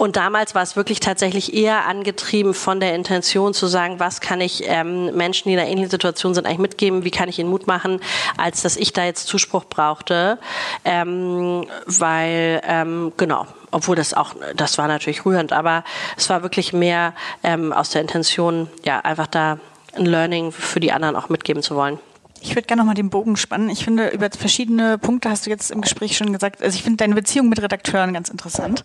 [0.00, 4.40] und damals war es wirklich tatsächlich eher angetrieben von der Intention zu sagen, was kann
[4.40, 7.50] ich ähm, Menschen, die in einer ähnlichen Situation sind, eigentlich mitgeben, wie kann ich ihnen
[7.50, 8.00] Mut machen,
[8.38, 10.38] als dass ich da jetzt Zuspruch brauchte.
[10.86, 15.84] Ähm, weil, ähm, genau, obwohl das auch, das war natürlich rührend, aber
[16.16, 17.12] es war wirklich mehr
[17.42, 19.58] ähm, aus der Intention, ja, einfach da
[19.94, 21.98] ein Learning für die anderen auch mitgeben zu wollen.
[22.42, 23.68] Ich würde gerne nochmal den Bogen spannen.
[23.68, 26.62] Ich finde, über verschiedene Punkte hast du jetzt im Gespräch schon gesagt.
[26.62, 28.84] Also ich finde deine Beziehung mit Redakteuren ganz interessant.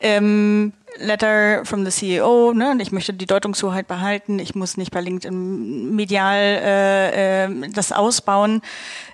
[0.00, 2.70] Ähm, Letter from the CEO, ne?
[2.70, 4.38] Und ich möchte die Deutungshoheit behalten.
[4.38, 8.62] Ich muss nicht bei LinkedIn medial äh, äh, das ausbauen.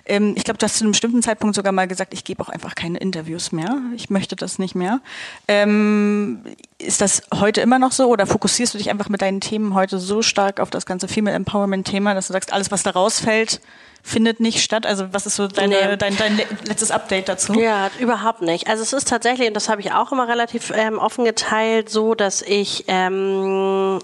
[0.05, 2.49] Ähm, ich glaube, du hast zu einem bestimmten Zeitpunkt sogar mal gesagt, ich gebe auch
[2.49, 3.81] einfach keine Interviews mehr.
[3.95, 5.01] Ich möchte das nicht mehr.
[5.47, 6.41] Ähm,
[6.77, 9.99] ist das heute immer noch so oder fokussierst du dich einfach mit deinen Themen heute
[9.99, 13.61] so stark auf das ganze Female Empowerment Thema, dass du sagst, alles, was da rausfällt,
[14.03, 14.85] findet nicht statt?
[14.85, 15.97] Also was ist so deine, nee.
[15.97, 17.53] dein, dein letztes Update dazu?
[17.53, 18.67] Ja, überhaupt nicht.
[18.67, 22.15] Also es ist tatsächlich, und das habe ich auch immer relativ ähm, offen geteilt, so,
[22.15, 23.99] dass ich ähm,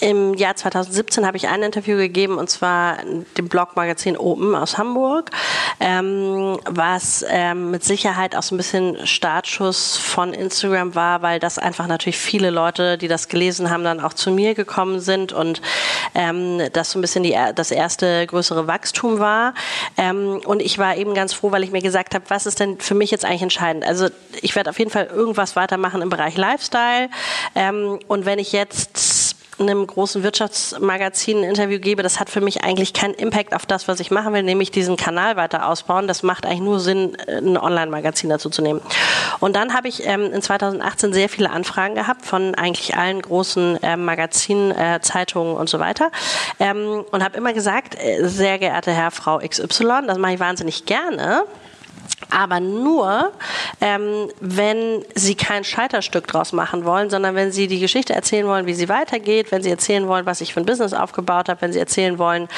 [0.00, 2.98] im Jahr 2017 habe ich ein Interview gegeben und zwar
[3.36, 5.30] dem Blogmagazin Open aus Hamburg,
[5.80, 11.58] ähm, was ähm, mit Sicherheit auch so ein bisschen Startschuss von Instagram war, weil das
[11.58, 15.60] einfach natürlich viele Leute, die das gelesen haben, dann auch zu mir gekommen sind und
[16.14, 19.54] ähm, das so ein bisschen die, das erste größere Wachstum war.
[19.96, 22.78] Ähm, und ich war eben ganz froh, weil ich mir gesagt habe, was ist denn
[22.78, 23.84] für mich jetzt eigentlich entscheidend?
[23.84, 24.08] Also
[24.42, 27.08] ich werde auf jeden Fall irgendwas weitermachen im Bereich Lifestyle.
[27.54, 29.27] Ähm, und wenn ich jetzt
[29.60, 33.88] einem großen Wirtschaftsmagazin ein Interview gebe, das hat für mich eigentlich keinen Impact auf das,
[33.88, 36.06] was ich machen will, nämlich diesen Kanal weiter ausbauen.
[36.06, 38.80] Das macht eigentlich nur Sinn, ein Online-Magazin dazu zu nehmen.
[39.40, 43.82] Und dann habe ich ähm, in 2018 sehr viele Anfragen gehabt von eigentlich allen großen
[43.82, 46.10] äh, Magazinen, äh, Zeitungen und so weiter.
[46.58, 50.84] Ähm, und habe immer gesagt, äh, sehr geehrte Herr, Frau XY, das mache ich wahnsinnig
[50.86, 51.44] gerne
[52.30, 53.32] aber nur,
[53.80, 58.66] ähm, wenn sie kein Scheiterstück draus machen wollen, sondern wenn sie die Geschichte erzählen wollen,
[58.66, 61.72] wie sie weitergeht, wenn sie erzählen wollen, was ich für ein Business aufgebaut habe, wenn
[61.72, 62.48] sie erzählen wollen,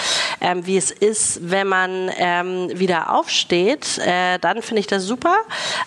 [0.40, 5.36] ähm, wie es ist, wenn man ähm, wieder aufsteht, äh, dann finde ich das super,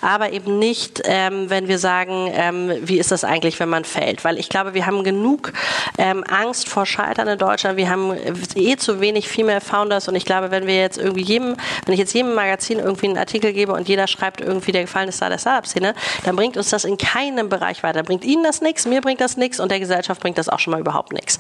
[0.02, 4.24] aber eben nicht, ähm, wenn wir sagen, ähm, wie ist das eigentlich, wenn man fällt,
[4.24, 5.54] weil ich glaube, wir haben genug
[5.98, 8.14] ähm, Angst vor Scheitern in Deutschland, wir haben
[8.56, 12.00] eh zu wenig Female Founders und ich glaube, wenn wir jetzt irgendwie jedem, wenn ich
[12.00, 15.38] jetzt jedem Magazin irgendwie einen Artikel gebe und jeder schreibt irgendwie der gefallene Star der
[15.38, 18.04] Startup-Szene, dann bringt uns das in keinem Bereich weiter.
[18.04, 20.72] Bringt Ihnen das nichts, mir bringt das nichts und der Gesellschaft bringt das auch schon
[20.72, 21.38] mal überhaupt nichts.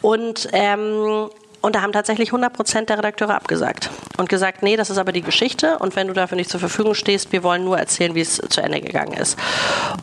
[0.00, 1.28] Und ähm,
[1.66, 5.10] und da haben tatsächlich 100 Prozent der Redakteure abgesagt und gesagt, nee, das ist aber
[5.10, 8.20] die Geschichte und wenn du dafür nicht zur Verfügung stehst, wir wollen nur erzählen, wie
[8.20, 9.36] es zu Ende gegangen ist.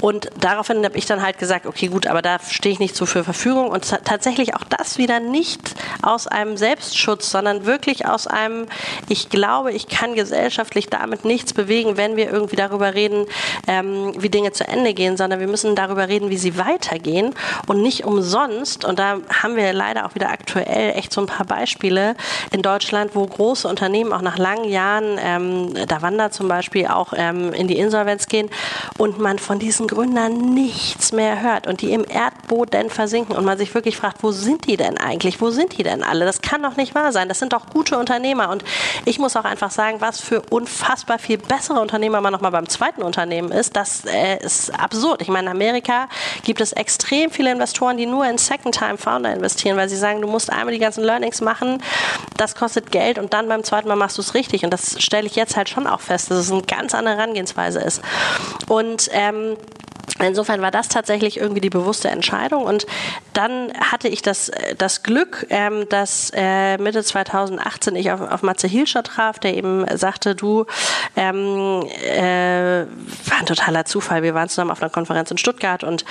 [0.02, 3.06] Und daraufhin habe ich dann halt gesagt, okay, gut, aber da stehe ich nicht so
[3.06, 8.68] für Verfügung und tatsächlich auch das wieder nicht aus einem Selbstschutz, sondern wirklich aus einem,
[9.08, 13.26] ich glaube, ich kann gesellschaftlich damit nichts bewegen, wenn wir irgendwie darüber reden,
[13.70, 17.34] ähm, wie Dinge zu Ende gehen, sondern wir müssen darüber reden, wie sie weitergehen
[17.68, 18.84] und nicht umsonst.
[18.84, 22.16] Und da haben wir leider auch wieder aktuell echt so ein paar Beispiele
[22.52, 27.14] in Deutschland, wo große Unternehmen auch nach langen Jahren, ähm, da wandert zum Beispiel auch
[27.16, 28.50] ähm, in die Insolvenz gehen
[28.98, 33.58] und man von diesen Gründern nichts mehr hört und die im Erdboden versinken und man
[33.58, 35.42] sich wirklich fragt, wo sind die denn eigentlich?
[35.42, 36.26] Wo sind die denn alle?
[36.26, 37.28] Das kann doch nicht wahr sein.
[37.28, 38.64] Das sind doch gute Unternehmer und
[39.06, 43.04] ich muss auch einfach sagen, was für unfassbar viel bessere Unternehmer man nochmal beim zweiten
[43.04, 45.22] Unternehmen ist, das äh, ist absurd.
[45.22, 46.08] Ich meine, in Amerika
[46.44, 50.52] gibt es extrem viele Investoren, die nur in Second-Time-Founder investieren, weil sie sagen, du musst
[50.52, 51.82] einmal die ganzen Learnings machen,
[52.38, 54.64] das kostet Geld und dann beim zweiten Mal machst du es richtig.
[54.64, 57.80] Und das stelle ich jetzt halt schon auch fest, dass es eine ganz andere Herangehensweise
[57.80, 58.02] ist.
[58.68, 59.58] Und ähm,
[60.20, 62.64] Insofern war das tatsächlich irgendwie die bewusste Entscheidung.
[62.64, 62.86] Und
[63.34, 68.68] dann hatte ich das, das Glück, ähm, dass äh, Mitte 2018 ich auf, auf Matze
[68.68, 70.66] Hilscher traf, der eben sagte, du,
[71.16, 74.24] ähm, äh, war ein totaler Zufall.
[74.24, 76.06] Wir waren zusammen auf einer Konferenz in Stuttgart und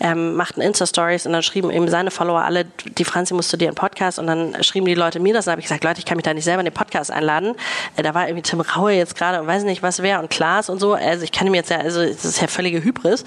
[0.00, 3.74] ähm, machten Insta-Stories und dann schrieben eben seine Follower alle, die Franzi musste dir einen
[3.74, 6.16] Podcast und dann schrieben die Leute mir das und habe ich gesagt, Leute, ich kann
[6.16, 7.54] mich da nicht selber in den Podcast einladen.
[7.96, 10.68] Äh, da war irgendwie Tim Raue jetzt gerade und weiß nicht, was wer und Klaas
[10.68, 10.94] und so.
[10.94, 13.24] Also ich kann ihm jetzt ja, also das ist ja völlige Hybris.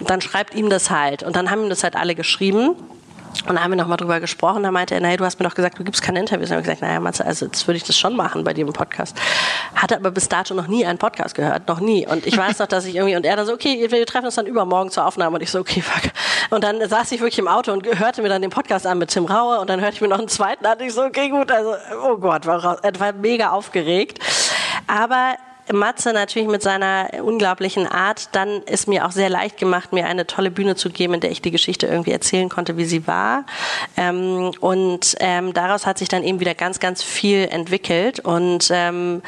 [0.00, 1.22] Dann schreibt ihm das halt.
[1.22, 2.76] Und dann haben ihm das halt alle geschrieben.
[3.42, 4.62] Und dann haben wir nochmal drüber gesprochen.
[4.62, 6.48] Da meinte er, naja, du hast mir doch gesagt, du gibst keine Interviews.
[6.48, 8.66] Dann habe ich gesagt, naja, Matze, also jetzt würde ich das schon machen bei dir
[8.66, 9.16] im Podcast.
[9.74, 12.06] Hatte aber bis dato noch nie einen Podcast gehört, noch nie.
[12.06, 14.36] Und ich weiß noch, dass ich irgendwie, und er da so, okay, wir treffen uns
[14.36, 15.36] dann übermorgen zur Aufnahme.
[15.36, 16.10] Und ich so, okay, fuck.
[16.50, 19.10] Und dann saß ich wirklich im Auto und hörte mir dann den Podcast an mit
[19.10, 19.60] Tim Raue.
[19.60, 20.78] Und dann hörte ich mir noch einen zweiten an.
[20.78, 21.74] Und ich so, okay, gut, also,
[22.04, 24.18] oh Gott, war, war mega aufgeregt.
[24.86, 25.34] Aber
[25.72, 30.26] Matze natürlich mit seiner unglaublichen Art dann ist mir auch sehr leicht gemacht, mir eine
[30.26, 33.46] tolle Bühne zu geben, in der ich die Geschichte irgendwie erzählen konnte, wie sie war.
[33.96, 39.22] Ähm, und ähm, daraus hat sich dann eben wieder ganz, ganz viel entwickelt und ähm,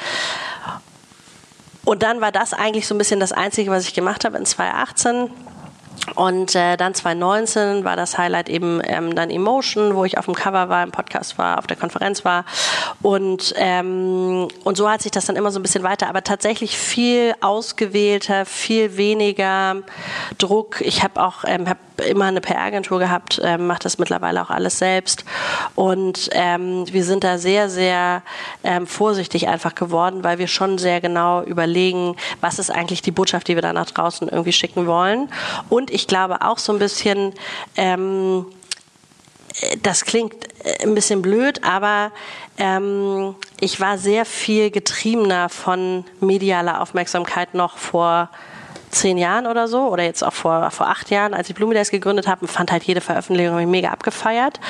[1.84, 4.44] und dann war das eigentlich so ein bisschen das Einzige, was ich gemacht habe in
[4.44, 5.30] 2018
[6.14, 10.34] und äh, dann 2019 war das Highlight eben ähm, dann Emotion, wo ich auf dem
[10.34, 12.44] Cover war, im Podcast war, auf der Konferenz war.
[13.02, 16.76] Und, ähm, und so hat sich das dann immer so ein bisschen weiter, aber tatsächlich
[16.76, 19.76] viel ausgewählter, viel weniger
[20.38, 20.80] Druck.
[20.80, 24.78] Ich habe auch ähm, hab immer eine PR-Agentur gehabt, ähm, mache das mittlerweile auch alles
[24.78, 25.24] selbst.
[25.74, 28.22] Und ähm, wir sind da sehr, sehr
[28.64, 33.48] ähm, vorsichtig einfach geworden, weil wir schon sehr genau überlegen, was ist eigentlich die Botschaft,
[33.48, 35.28] die wir da nach draußen irgendwie schicken wollen.
[35.68, 37.32] Und ich glaube auch so ein bisschen,
[37.76, 38.44] ähm,
[39.82, 40.34] das klingt
[40.64, 42.12] äh, ein bisschen blöd, aber
[42.58, 48.28] ähm, ich war sehr viel getriebener von medialer Aufmerksamkeit noch vor
[48.90, 52.26] zehn Jahren oder so oder jetzt auch vor, vor acht Jahren, als ich Blumidays gegründet
[52.26, 54.60] habe, fand halt jede Veröffentlichung mega abgefeiert.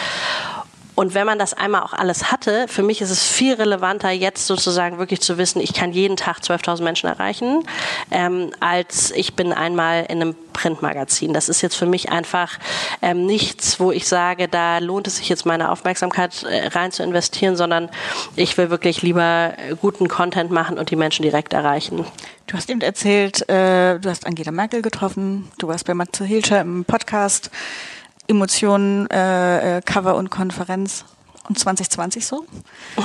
[0.96, 4.46] Und wenn man das einmal auch alles hatte, für mich ist es viel relevanter, jetzt
[4.46, 7.64] sozusagen wirklich zu wissen, ich kann jeden Tag 12.000 Menschen erreichen,
[8.10, 11.34] ähm, als ich bin einmal in einem Printmagazin.
[11.34, 12.58] Das ist jetzt für mich einfach
[13.02, 17.02] ähm, nichts, wo ich sage, da lohnt es sich jetzt meine Aufmerksamkeit äh, rein zu
[17.02, 17.90] investieren, sondern
[18.34, 22.06] ich will wirklich lieber guten Content machen und die Menschen direkt erreichen.
[22.46, 26.62] Du hast eben erzählt, äh, du hast Angela Merkel getroffen, du warst bei Matze Hilscher
[26.62, 27.50] im Podcast.
[28.28, 31.04] Emotionen, äh, äh, Cover und Konferenz.
[31.48, 32.44] Und 2020 so?
[32.96, 33.02] Oh.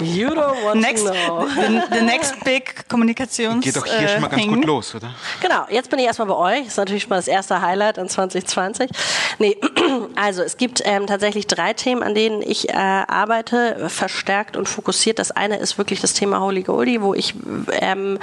[0.00, 1.46] you don't want next, to know.
[1.46, 3.62] The, the next big Kommunikations.
[3.62, 4.54] Geht doch hier äh, schon mal ganz Thing.
[4.54, 5.14] gut los, oder?
[5.42, 6.60] Genau, jetzt bin ich erstmal bei euch.
[6.60, 8.90] Das ist natürlich schon mal das erste Highlight in 2020.
[9.38, 9.58] Nee,
[10.16, 15.18] also es gibt ähm, tatsächlich drei Themen, an denen ich äh, arbeite, verstärkt und fokussiert.
[15.18, 17.34] Das eine ist wirklich das Thema Holy Goldie, wo ich
[17.72, 18.18] ähm,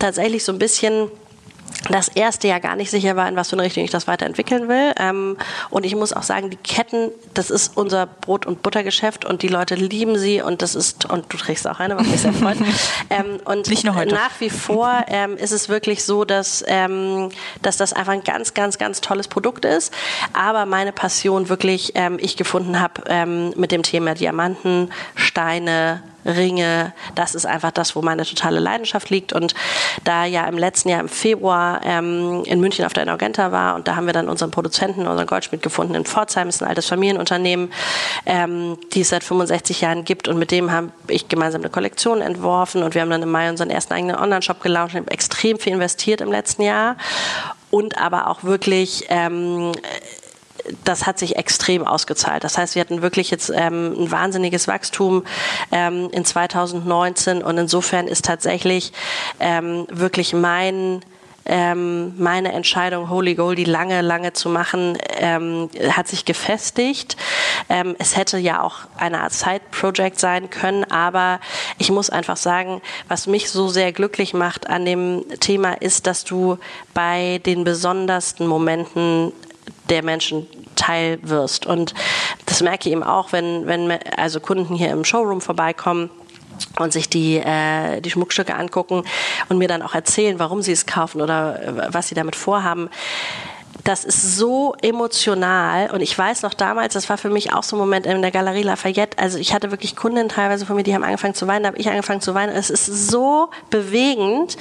[0.00, 1.10] tatsächlich so ein bisschen
[1.90, 4.68] das erste Jahr gar nicht sicher war, in was für eine Richtung ich das weiterentwickeln
[4.68, 4.92] will.
[4.98, 5.36] Ähm,
[5.70, 9.48] und ich muss auch sagen, die Ketten, das ist unser Brot- und Buttergeschäft und die
[9.48, 12.58] Leute lieben sie und das ist, und du trägst auch eine, was mich sehr freut.
[13.10, 14.14] ähm, und nicht nur heute.
[14.14, 16.64] nach wie vor ähm, ist es wirklich so, dass,
[17.62, 19.92] dass das einfach ein ganz, ganz, ganz tolles Produkt ist.
[20.32, 26.92] Aber meine Passion wirklich ich gefunden habe mit dem Thema Diamanten, Steine, Ringe.
[27.14, 29.32] Das ist einfach das, wo meine totale Leidenschaft liegt.
[29.32, 29.54] Und
[30.04, 33.88] da ja im letzten Jahr im Februar ähm, in München auf der Inagenta war und
[33.88, 37.72] da haben wir dann unseren Produzenten, unseren Goldschmied gefunden in Pforzheim, ist ein altes Familienunternehmen,
[38.26, 42.20] ähm, die es seit 65 Jahren gibt und mit dem habe ich gemeinsam eine Kollektion
[42.20, 45.72] entworfen und wir haben dann im Mai unseren ersten eigenen Online-Shop gelauncht und extrem viel
[45.72, 46.96] investiert im letzten Jahr
[47.70, 49.72] und aber auch wirklich ähm,
[50.84, 52.44] das hat sich extrem ausgezahlt.
[52.44, 55.24] Das heißt, wir hatten wirklich jetzt ähm, ein wahnsinniges Wachstum
[55.70, 58.92] ähm, in 2019 und insofern ist tatsächlich
[59.40, 61.02] ähm, wirklich mein
[61.44, 67.16] ähm, meine Entscheidung, Holy Goldie lange, lange zu machen, ähm, hat sich gefestigt.
[67.68, 71.40] Ähm, es hätte ja auch eine Art Side-Project sein können, aber
[71.78, 76.24] ich muss einfach sagen, was mich so sehr glücklich macht an dem Thema ist, dass
[76.24, 76.58] du
[76.94, 79.32] bei den besondersten Momenten
[79.88, 80.46] der Menschen
[80.76, 81.66] Teil wirst.
[81.66, 81.94] Und
[82.46, 86.10] das merke ich eben auch, wenn, wenn also Kunden hier im Showroom vorbeikommen
[86.78, 89.04] und sich die, äh, die Schmuckstücke angucken
[89.48, 92.88] und mir dann auch erzählen, warum sie es kaufen oder äh, was sie damit vorhaben
[93.84, 97.76] das ist so emotional und ich weiß noch damals, das war für mich auch so
[97.76, 100.94] ein Moment in der Galerie Lafayette, also ich hatte wirklich Kunden teilweise von mir, die
[100.94, 102.54] haben angefangen zu weinen, da habe ich angefangen zu weinen.
[102.54, 104.56] Es ist so bewegend,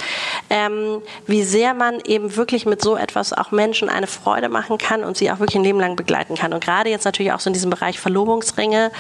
[0.50, 5.04] ähm, wie sehr man eben wirklich mit so etwas auch Menschen eine Freude machen kann
[5.04, 6.54] und sie auch wirklich ein Leben lang begleiten kann.
[6.54, 8.92] Und gerade jetzt natürlich auch so in diesem Bereich Verlobungsringe,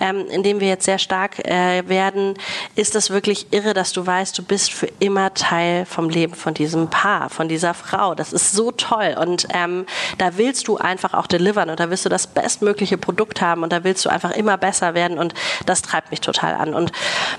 [0.00, 2.34] ähm, in dem wir jetzt sehr stark äh, werden,
[2.74, 6.54] ist das wirklich irre, dass du weißt, du bist für immer Teil vom Leben von
[6.54, 8.14] diesem Paar, von dieser Frau.
[8.14, 9.86] Das ist so toll und ähm, ähm,
[10.18, 13.72] da willst du einfach auch delivern und da willst du das bestmögliche Produkt haben und
[13.72, 15.34] da willst du einfach immer besser werden und
[15.66, 16.74] das treibt mich total an.
[16.74, 16.92] Und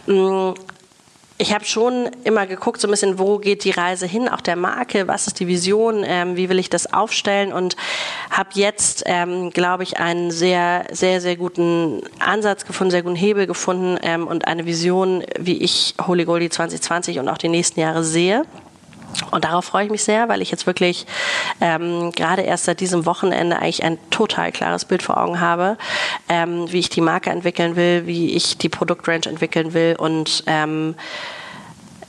[0.08, 0.54] mh, mm,
[1.42, 4.58] ich habe schon immer geguckt, so ein bisschen, wo geht die Reise hin, auch der
[4.58, 7.78] Marke, was ist die Vision, ähm, wie will ich das aufstellen und
[8.30, 13.48] habe jetzt, ähm, glaube ich, einen sehr, sehr, sehr guten Ansatz gefunden, sehr guten Hebel
[13.48, 18.04] gefunden ähm, und eine Vision, wie ich Holy Goldie 2020 und auch die nächsten Jahre
[18.04, 18.44] sehe.
[19.32, 21.06] Und darauf freue ich mich sehr, weil ich jetzt wirklich
[21.62, 25.78] ähm, gerade erst seit diesem Wochenende eigentlich ein total klares Bild vor Augen habe,
[26.30, 30.96] ähm, wie ich die Marke entwickeln will, wie ich die Produktrange entwickeln will und ähm,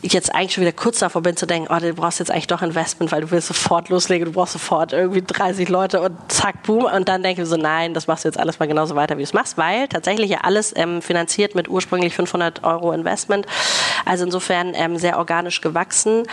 [0.03, 2.62] jetzt eigentlich schon wieder kurz davor bin zu denken, oh, du brauchst jetzt eigentlich doch
[2.62, 6.84] Investment, weil du willst sofort loslegen, du brauchst sofort irgendwie 30 Leute und zack, boom.
[6.84, 9.22] Und dann denke ich so, nein, das machst du jetzt alles mal genauso weiter, wie
[9.22, 13.46] du es machst, weil tatsächlich ja alles ähm, finanziert mit ursprünglich 500 Euro Investment.
[14.05, 16.24] Also insofern ähm, sehr organisch gewachsen.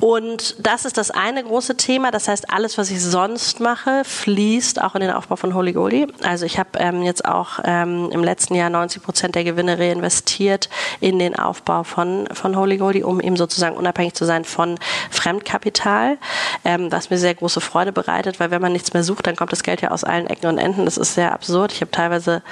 [0.00, 2.10] Und das ist das eine große Thema.
[2.10, 6.06] Das heißt, alles, was ich sonst mache, fließt auch in den Aufbau von Holy Goldie.
[6.22, 10.68] Also ich habe ähm, jetzt auch ähm, im letzten Jahr 90 Prozent der Gewinne reinvestiert
[11.00, 14.78] in den Aufbau von, von Holy Goldie, um eben sozusagen unabhängig zu sein von
[15.10, 16.18] Fremdkapital,
[16.64, 19.52] ähm, was mir sehr große Freude bereitet, weil wenn man nichts mehr sucht, dann kommt
[19.52, 20.84] das Geld ja aus allen Ecken und Enden.
[20.84, 21.72] Das ist sehr absurd.
[21.72, 22.42] Ich habe teilweise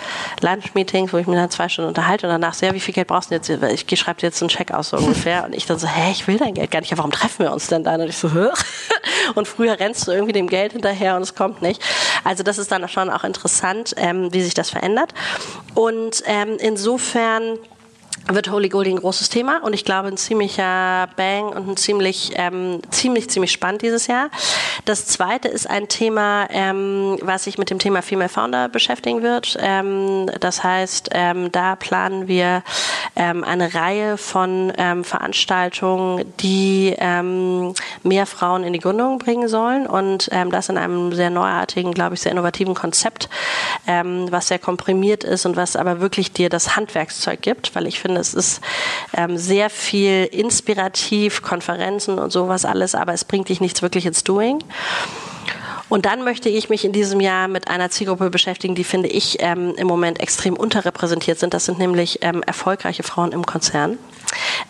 [0.40, 3.08] Lunch-Meetings, wo ich mich dann zwei Stunden unterhalte und danach so, ja, wie viel Geld
[3.08, 3.48] brauchst du jetzt?
[3.48, 5.44] Ich schreibe dir jetzt einen Check aus so ungefähr.
[5.44, 6.90] Und ich dann so, hä, ich will dein Geld gar nicht.
[6.90, 8.00] Ja, warum treffen wir uns denn dann?
[8.00, 8.48] Und ich so, Hö?
[9.34, 11.82] und früher rennst du irgendwie dem Geld hinterher und es kommt nicht.
[12.24, 15.12] Also das ist dann schon auch interessant, ähm, wie sich das verändert.
[15.74, 17.58] Und ähm, insofern
[18.28, 22.32] wird Holy Goldie ein großes Thema und ich glaube ein ziemlicher Bang und ein ziemlich,
[22.36, 24.30] ähm, ziemlich, ziemlich spannend dieses Jahr.
[24.84, 29.56] Das zweite ist ein Thema, ähm, was sich mit dem Thema Female Founder beschäftigen wird.
[29.60, 32.62] Ähm, das heißt, ähm, da planen wir
[33.16, 39.86] ähm, eine Reihe von ähm, Veranstaltungen, die ähm, mehr Frauen in die Gründung bringen sollen
[39.86, 43.28] und ähm, das in einem sehr neuartigen, glaube ich, sehr innovativen Konzept,
[43.86, 48.00] ähm, was sehr komprimiert ist und was aber wirklich dir das Handwerkszeug gibt, weil ich
[48.00, 48.60] finde, es ist
[49.16, 54.24] ähm, sehr viel inspirativ, Konferenzen und sowas alles, aber es bringt dich nichts wirklich ins
[54.24, 54.62] Doing.
[55.88, 59.36] Und dann möchte ich mich in diesem Jahr mit einer Zielgruppe beschäftigen, die finde ich
[59.40, 61.52] ähm, im Moment extrem unterrepräsentiert sind.
[61.52, 63.98] Das sind nämlich ähm, erfolgreiche Frauen im Konzern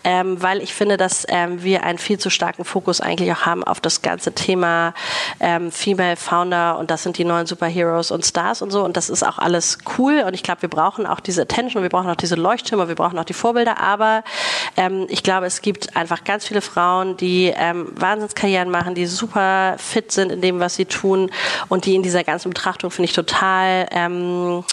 [0.03, 3.63] ähm, weil ich finde, dass ähm, wir einen viel zu starken Fokus eigentlich auch haben
[3.63, 4.93] auf das ganze Thema
[5.39, 8.83] ähm, Female Founder und das sind die neuen Superheroes und Stars und so.
[8.83, 10.23] Und das ist auch alles cool.
[10.25, 13.17] Und ich glaube, wir brauchen auch diese Attention, wir brauchen auch diese Leuchttürme, wir brauchen
[13.19, 14.23] auch die Vorbilder, aber
[14.77, 19.75] ähm, ich glaube, es gibt einfach ganz viele Frauen, die ähm, Wahnsinnskarrieren machen, die super
[19.77, 21.31] fit sind in dem, was sie tun
[21.69, 24.63] und die in dieser ganzen Betrachtung finde ich total ähm,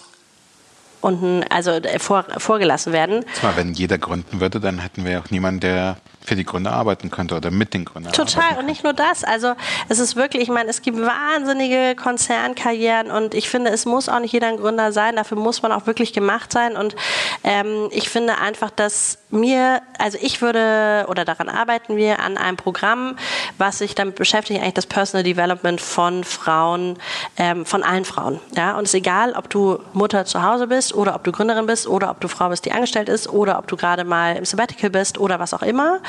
[1.01, 3.24] unten, also äh, vor, vorgelassen werden.
[3.34, 7.11] Zwar, wenn jeder gründen würde, dann hätten wir auch niemanden, der für die Gründer arbeiten
[7.11, 8.12] könnte oder mit den Gründern.
[8.12, 9.24] Total und nicht nur das.
[9.24, 9.55] Also
[9.88, 14.20] es ist wirklich, ich meine, es gibt wahnsinnige Konzernkarrieren und ich finde, es muss auch
[14.20, 15.16] nicht jeder ein Gründer sein.
[15.16, 16.76] Dafür muss man auch wirklich gemacht sein.
[16.76, 16.94] Und
[17.42, 22.57] ähm, ich finde einfach, dass mir, also ich würde oder daran arbeiten wir an einem
[22.57, 23.16] Programm,
[23.59, 26.98] was sich damit beschäftigt, eigentlich das Personal Development von Frauen,
[27.38, 28.40] ähm, von allen Frauen.
[28.57, 31.66] Ja, und es ist egal, ob du Mutter zu Hause bist oder ob du Gründerin
[31.66, 34.45] bist oder ob du Frau bist, die angestellt ist oder ob du gerade mal im
[34.45, 36.01] Sabbatical bist oder was auch immer.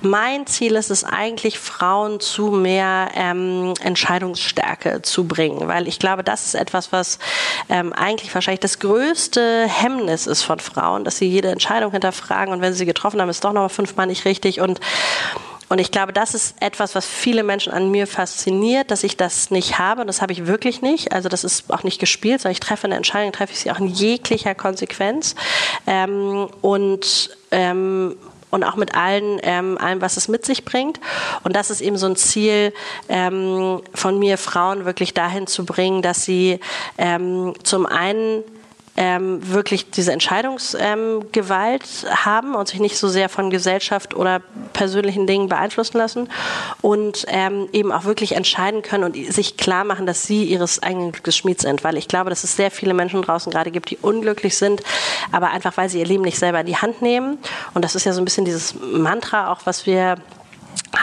[0.00, 6.24] Mein Ziel ist es eigentlich, Frauen zu mehr ähm, Entscheidungsstärke zu bringen, weil ich glaube,
[6.24, 7.18] das ist etwas, was
[7.68, 12.60] ähm, eigentlich wahrscheinlich das größte Hemmnis ist von Frauen, dass sie jede Entscheidung hinterfragen und
[12.60, 14.80] wenn sie sie getroffen haben, ist doch noch mal fünfmal nicht richtig und
[15.74, 19.50] und ich glaube, das ist etwas, was viele Menschen an mir fasziniert, dass ich das
[19.50, 20.02] nicht habe.
[20.02, 21.10] Und das habe ich wirklich nicht.
[21.10, 23.80] Also das ist auch nicht gespielt, sondern ich treffe eine Entscheidung, treffe ich sie auch
[23.80, 25.34] in jeglicher Konsequenz.
[25.88, 28.14] Ähm, und ähm,
[28.50, 31.00] und auch mit allen, ähm, allem, was es mit sich bringt.
[31.42, 32.72] Und das ist eben so ein Ziel
[33.08, 36.60] ähm, von mir, Frauen wirklich dahin zu bringen, dass sie
[36.98, 38.44] ähm, zum einen
[38.96, 44.40] ähm, wirklich diese Entscheidungsgewalt ähm, haben und sich nicht so sehr von Gesellschaft oder
[44.72, 46.28] persönlichen Dingen beeinflussen lassen
[46.80, 51.12] und ähm, eben auch wirklich entscheiden können und sich klar machen, dass sie ihres eigenen
[51.12, 51.82] Glückes Schmied sind.
[51.82, 54.82] Weil ich glaube, dass es sehr viele Menschen draußen gerade gibt, die unglücklich sind,
[55.32, 57.38] aber einfach, weil sie ihr Leben nicht selber in die Hand nehmen.
[57.74, 60.16] Und das ist ja so ein bisschen dieses Mantra auch, was wir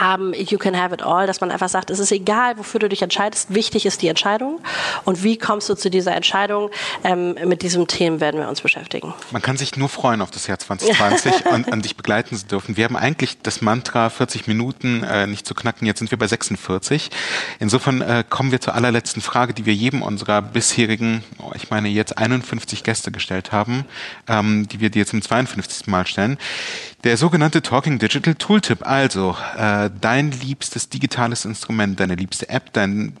[0.02, 2.88] haben, you can have it all, dass man einfach sagt, es ist egal, wofür du
[2.88, 4.60] dich entscheidest, wichtig ist die Entscheidung
[5.04, 6.70] und wie kommst du zu dieser Entscheidung,
[7.04, 9.14] ähm, mit diesem Thema werden wir uns beschäftigen.
[9.30, 12.76] Man kann sich nur freuen auf das Jahr 2020 und an dich begleiten zu dürfen.
[12.76, 16.26] Wir haben eigentlich das Mantra 40 Minuten äh, nicht zu knacken, jetzt sind wir bei
[16.26, 17.10] 46.
[17.60, 21.88] Insofern äh, kommen wir zur allerletzten Frage, die wir jedem unserer bisherigen, oh, ich meine
[21.88, 23.84] jetzt 51 Gäste gestellt haben,
[24.28, 25.86] ähm, die wir dir zum 52.
[25.86, 26.38] Mal stellen.
[27.04, 33.16] Der sogenannte Talking Digital Tooltip, also äh, dein liebstes digitales Instrument, deine liebste App, dein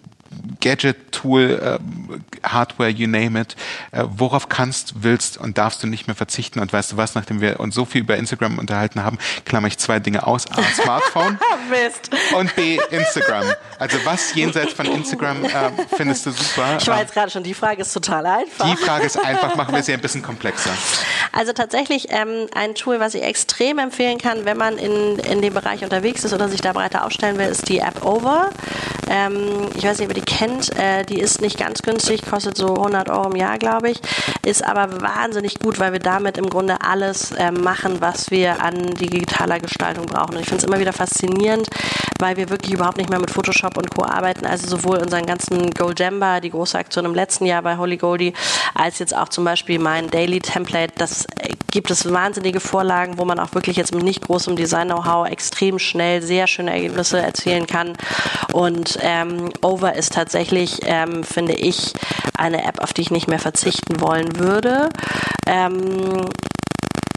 [0.60, 3.56] Gadget, Tool, äh, Hardware, you name it,
[3.92, 6.60] äh, worauf kannst, willst und darfst du nicht mehr verzichten.
[6.60, 9.78] Und weißt du was, nachdem wir uns so viel über Instagram unterhalten haben, klammer ich
[9.78, 10.46] zwei Dinge aus.
[10.50, 11.38] A, Smartphone
[12.36, 13.44] und B, Instagram.
[13.78, 15.48] Also was jenseits von Instagram äh,
[15.96, 16.76] findest du super?
[16.78, 18.70] Ich war jetzt gerade schon, die Frage ist total einfach.
[18.70, 20.70] Die Frage ist einfach, machen wir sie ein bisschen komplexer.
[21.32, 25.54] Also tatsächlich ähm, ein Tool, was ich extrem empfehlen kann, wenn man in, in dem
[25.54, 28.50] Bereich unterwegs ist oder sich da breiter aufstellen will, ist die App Over.
[29.08, 30.76] Ähm, ich weiß nicht, ob ihr die kennt.
[30.76, 34.00] Äh, die ist nicht ganz günstig, kostet so 100 Euro im Jahr, glaube ich.
[34.44, 38.94] Ist aber wahnsinnig gut, weil wir damit im Grunde alles äh, machen, was wir an
[38.94, 40.34] digitaler Gestaltung brauchen.
[40.34, 41.68] Und ich finde es immer wieder faszinierend,
[42.18, 44.04] weil wir wirklich überhaupt nicht mehr mit Photoshop und Co.
[44.04, 44.46] arbeiten.
[44.46, 48.32] Also sowohl unseren ganzen Goldjamba, die große Aktion im letzten Jahr bei Holy Goldie,
[48.74, 50.92] als jetzt auch zum Beispiel mein Daily Template.
[50.96, 55.28] Das äh, gibt es wahnsinnige Vorlagen, wo man auch wirklich jetzt mit nicht großem Design-Know-how
[55.28, 57.96] extrem schnell sehr schöne Ergebnisse erzielen kann.
[58.52, 61.92] Und ähm, Over ist tatsächlich, ähm, finde ich,
[62.36, 64.88] eine App, auf die ich nicht mehr verzichten wollen würde.
[65.46, 66.26] Ähm,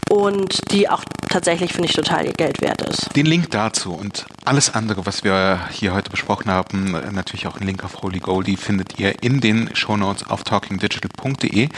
[0.08, 3.14] und die auch tatsächlich, finde ich, total ihr Geld wert ist.
[3.16, 7.66] Den Link dazu und alles andere, was wir hier heute besprochen haben, natürlich auch einen
[7.66, 11.68] Link auf Holy Goldie, findet ihr in den Shownotes auf talkingdigital.de.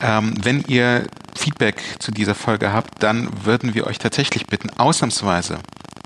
[0.00, 1.06] Ähm, wenn ihr
[1.36, 5.58] Feedback zu dieser Folge habt, dann würden wir euch tatsächlich bitten, ausnahmsweise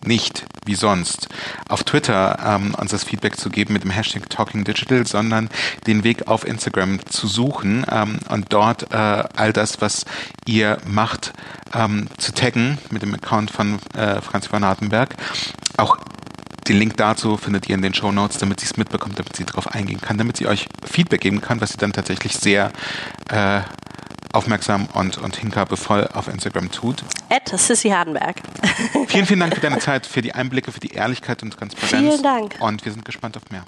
[0.09, 1.29] nicht wie sonst
[1.69, 5.49] auf Twitter ähm, uns das Feedback zu geben mit dem Hashtag Talking Digital, sondern
[5.87, 10.05] den Weg auf Instagram zu suchen ähm, und dort äh, all das, was
[10.47, 11.33] ihr macht,
[11.73, 15.15] ähm, zu taggen mit dem Account von äh, Franz von Hartenberg.
[15.77, 15.97] Auch
[16.69, 19.45] den Link dazu findet ihr in den Show Notes, damit sie es mitbekommt, damit sie
[19.45, 22.73] darauf eingehen kann, damit sie euch Feedback geben kann, was sie dann tatsächlich sehr
[23.31, 23.61] äh,
[24.33, 27.05] aufmerksam und, und hingabevoll auf Instagram tut.
[27.29, 28.37] Ed Sissy Hardenberg.
[29.09, 31.91] vielen, vielen Dank für deine Zeit, für die Einblicke, für die Ehrlichkeit und Transparenz.
[31.91, 32.57] Vielen Dank.
[32.61, 33.65] Und wir sind gespannt auf mehr.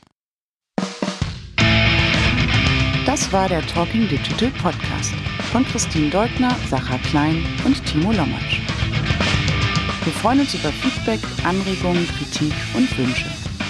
[3.06, 5.14] Das war der Talking Digital Podcast
[5.50, 8.60] von Christine Deutner, Sacha Klein und Timo Lommatsch.
[10.04, 13.26] Wir freuen uns über Feedback, Anregungen, Kritik und Wünsche.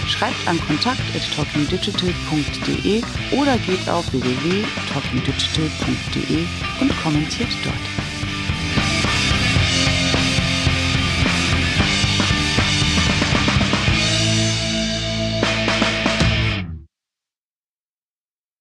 [0.07, 6.46] Schreibt an kontakt.talkingdigital.de oder geht auf www.talkingdigital.de
[6.80, 8.09] und kommentiert dort.